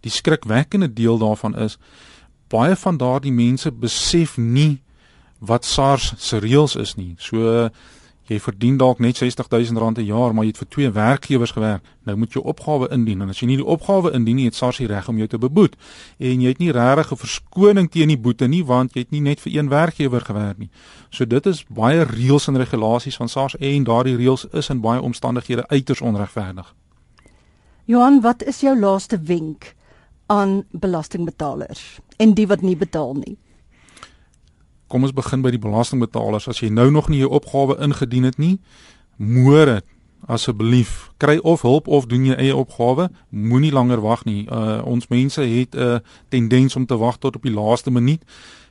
Die 0.00 0.10
skrikwekkende 0.10 0.92
deel 0.92 1.18
daarvan 1.18 1.56
is 1.56 1.78
baie 2.48 2.76
van 2.76 2.96
daardie 2.96 3.32
mense 3.32 3.72
besef 3.72 4.36
nie 4.36 4.82
wat 5.38 5.64
SARS 5.64 6.14
se 6.16 6.38
reëls 6.38 6.76
is 6.76 6.94
nie. 6.94 7.14
So 7.18 7.70
jy 8.26 8.38
verdien 8.42 8.76
dalk 8.76 8.98
net 8.98 9.20
R60000 9.22 9.98
'n 9.98 10.04
jaar, 10.04 10.34
maar 10.34 10.44
jy 10.44 10.50
het 10.50 10.58
vir 10.58 10.68
twee 10.68 10.90
werkgewers 10.90 11.50
gewerk. 11.50 11.82
Nou 12.04 12.16
moet 12.16 12.32
jy 12.32 12.40
opgawe 12.40 12.88
indien 12.90 13.22
en 13.22 13.28
as 13.28 13.40
jy 13.40 13.46
nie 13.46 13.56
die 13.56 13.64
opgawe 13.64 14.12
indien 14.12 14.36
nie, 14.36 14.44
het 14.44 14.54
SARS 14.54 14.78
die 14.78 14.86
reg 14.86 15.08
om 15.08 15.16
jou 15.16 15.28
te 15.28 15.38
beboet. 15.38 15.76
En 16.18 16.40
jy 16.40 16.48
het 16.48 16.58
nie 16.58 16.72
regtig 16.72 17.12
'n 17.12 17.16
verskoning 17.16 17.90
teen 17.90 18.08
die 18.08 18.18
boete 18.18 18.46
nie, 18.46 18.64
want 18.64 18.94
jy 18.94 19.00
het 19.00 19.10
nie 19.10 19.20
net 19.20 19.40
vir 19.40 19.52
een 19.56 19.68
werkgewer 19.68 20.20
gewerk 20.20 20.58
nie. 20.58 20.70
So 21.10 21.26
dit 21.26 21.46
is 21.46 21.64
baie 21.68 22.04
reëls 22.04 22.48
en 22.48 22.56
regulasies 22.56 23.16
van 23.16 23.28
SARS 23.28 23.56
en 23.56 23.84
daardie 23.84 24.16
reëls 24.16 24.46
is 24.52 24.68
in 24.70 24.80
baie 24.80 25.00
omstandighede 25.00 25.68
uiters 25.68 26.00
onregverdig. 26.00 26.74
Johan, 27.84 28.20
wat 28.20 28.42
is 28.42 28.60
jou 28.60 28.78
laaste 28.78 29.18
wenk 29.18 29.74
aan 30.26 30.64
belastingbetalers 30.70 32.00
en 32.16 32.34
die 32.34 32.46
wat 32.46 32.60
nie 32.60 32.76
betaal 32.76 33.14
nie? 33.14 33.38
Kom 34.88 35.02
ons 35.02 35.12
begin 35.12 35.42
by 35.42 35.50
die 35.50 35.62
belastingbetalers. 35.62 36.48
As 36.48 36.62
jy 36.62 36.68
nou 36.68 36.90
nog 36.90 37.08
nie 37.08 37.18
jou 37.18 37.30
opgawe 37.30 37.78
ingedien 37.82 38.24
het 38.24 38.38
nie, 38.38 38.58
môre 39.16 39.82
asseblief 40.26 41.12
kry 41.22 41.38
of 41.42 41.62
hulp 41.62 41.88
of 41.88 42.06
doen 42.10 42.26
jy 42.26 42.34
eie 42.34 42.56
opgawe. 42.56 43.08
Moenie 43.30 43.72
langer 43.72 44.00
wag 44.00 44.24
nie. 44.24 44.46
Uh 44.50 44.82
ons 44.84 45.08
mense 45.08 45.40
het 45.42 45.74
'n 45.74 45.78
uh, 45.78 45.98
tendens 46.28 46.76
om 46.76 46.86
te 46.86 46.96
wag 46.96 47.18
tot 47.18 47.36
op 47.36 47.42
die 47.42 47.54
laaste 47.54 47.90
minuut 47.90 48.22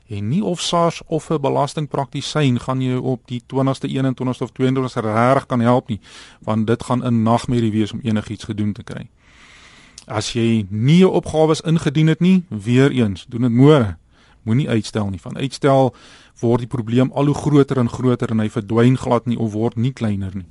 en 0.08 0.28
nie 0.30 0.44
of 0.44 0.62
SARS 0.62 1.02
of 1.06 1.30
'n 1.30 1.42
belastingpraktisyn 1.42 2.60
gaan 2.60 2.82
jou 2.82 3.02
op 3.02 3.22
die 3.28 3.42
20ste, 3.48 3.88
21ste 3.88 4.44
of 4.44 4.52
22ste 4.52 5.02
reg 5.02 5.46
kan 5.46 5.60
help 5.60 5.88
nie, 5.88 6.00
want 6.40 6.68
dit 6.68 6.84
gaan 6.84 7.04
'n 7.04 7.24
nagmerrie 7.24 7.72
wees 7.72 7.92
om 7.92 8.00
enigiets 8.04 8.44
gedoen 8.44 8.74
te 8.74 8.84
kry. 8.84 9.10
As 10.06 10.34
jy 10.34 10.66
nie 10.70 10.98
jou 10.98 11.12
opgawes 11.12 11.62
ingedien 11.62 12.08
het 12.08 12.20
nie, 12.20 12.44
weer 12.50 12.92
eens, 12.92 13.26
doen 13.30 13.42
dit 13.42 13.52
môre 13.52 13.98
moenie 14.46 14.70
uitstel 14.70 15.10
nie. 15.10 15.22
Van 15.22 15.38
uitstel 15.38 15.94
word 16.42 16.66
die 16.66 16.72
probleem 16.72 17.12
al 17.14 17.32
hoe 17.32 17.38
groter 17.38 17.78
en 17.82 17.90
groter 17.90 18.32
en 18.32 18.44
hy 18.44 18.50
verdwyn 18.50 18.98
glad 18.98 19.26
nie 19.26 19.38
of 19.38 19.54
word 19.54 19.76
nie 19.76 19.94
kleiner 19.94 20.36
nie. 20.36 20.48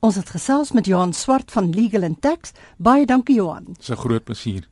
Ons 0.00 0.16
het 0.16 0.30
gesels 0.32 0.72
met 0.72 0.86
Johan 0.88 1.12
Swart 1.12 1.50
van 1.52 1.70
Legal 1.76 2.06
and 2.08 2.22
Tax. 2.24 2.54
Baie 2.78 3.04
dankie 3.06 3.36
Johan. 3.36 3.76
Dis 3.76 3.90
'n 3.90 3.96
groot 3.96 4.24
plesier. 4.24 4.68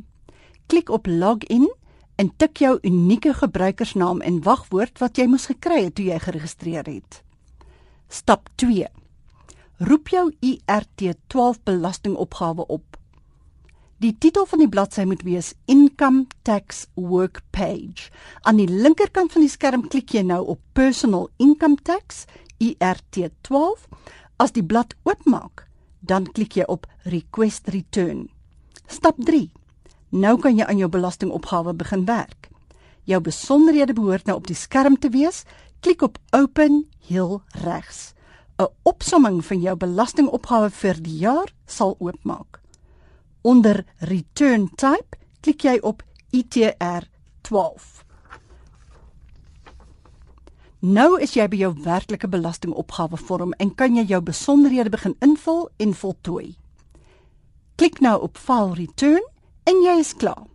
Klik 0.66 0.90
op 0.90 1.06
login 1.06 1.68
en 2.16 2.30
tik 2.36 2.62
jou 2.62 2.78
unieke 2.82 3.34
gebruikersnaam 3.34 4.20
en 4.20 4.42
wagwoord 4.42 4.98
wat 5.02 5.18
jy 5.18 5.26
moes 5.26 5.48
gekry 5.50 5.84
het 5.84 5.94
toe 5.98 6.06
jy 6.10 6.18
geregistreer 6.22 6.86
het. 6.86 7.22
Stap 8.08 8.50
2. 8.60 8.86
Roep 9.82 10.08
jou 10.08 10.28
IRT12 10.44 11.62
belastingopgawe 11.64 12.66
op. 12.66 12.98
Die 14.02 14.12
titel 14.18 14.46
van 14.50 14.58
die 14.58 14.68
bladsy 14.68 15.04
moet 15.06 15.22
wees 15.22 15.52
Income 15.70 16.26
Tax 16.42 16.86
Work 16.94 17.40
Page. 17.54 18.10
Aan 18.42 18.58
die 18.58 18.66
linkerkant 18.66 19.32
van 19.32 19.44
die 19.46 19.50
skerm 19.50 19.86
klik 19.88 20.10
jy 20.10 20.24
nou 20.26 20.40
op 20.54 20.60
Personal 20.74 21.28
Income 21.38 21.78
Tax 21.86 22.24
IRT12. 22.58 23.86
As 24.42 24.54
die 24.54 24.64
blad 24.66 24.96
oopmaak, 25.06 25.68
dan 26.02 26.26
klik 26.26 26.58
jy 26.58 26.66
op 26.66 26.88
Request 27.06 27.70
Return. 27.70 28.26
Stap 28.90 29.22
3. 29.22 29.46
Nou 30.12 30.36
kan 30.36 30.58
jy 30.58 30.64
aan 30.68 30.76
jou 30.76 30.90
belastingopgawe 30.92 31.72
begin 31.74 32.04
werk. 32.04 32.50
Jou 33.08 33.20
besonderhede 33.24 33.94
behoort 33.96 34.26
nou 34.28 34.36
op 34.36 34.46
die 34.46 34.56
skerm 34.56 34.98
te 35.00 35.08
wees. 35.08 35.44
Klik 35.80 36.02
op 36.02 36.18
Open 36.36 36.84
heel 37.08 37.42
regs. 37.64 38.12
'n 38.60 38.68
Opsomming 38.82 39.44
van 39.44 39.60
jou 39.60 39.76
belastingopgawe 39.76 40.70
vir 40.70 41.00
die 41.02 41.16
jaar 41.16 41.54
sal 41.66 41.96
oopmaak. 41.98 42.60
Onder 43.40 43.84
return 43.98 44.68
type 44.76 45.16
klik 45.40 45.62
jy 45.62 45.78
op 45.82 46.02
ITR 46.30 47.08
12. 47.40 48.04
Nou 50.78 51.20
is 51.20 51.34
jy 51.34 51.48
by 51.48 51.56
jou 51.56 51.74
werklike 51.84 52.28
belastingopgawe 52.28 53.16
vorm 53.16 53.52
en 53.52 53.74
kan 53.74 53.96
jy 53.96 54.04
jou 54.04 54.20
besonderhede 54.20 54.90
begin 54.90 55.16
invul 55.20 55.70
en 55.76 55.94
voltooi. 55.94 56.56
Klik 57.76 58.00
nou 58.00 58.20
op 58.22 58.38
file 58.38 58.74
return 58.74 59.31
en 59.64 59.82
jy 59.84 59.98
is 60.00 60.16
klaar. 60.16 60.46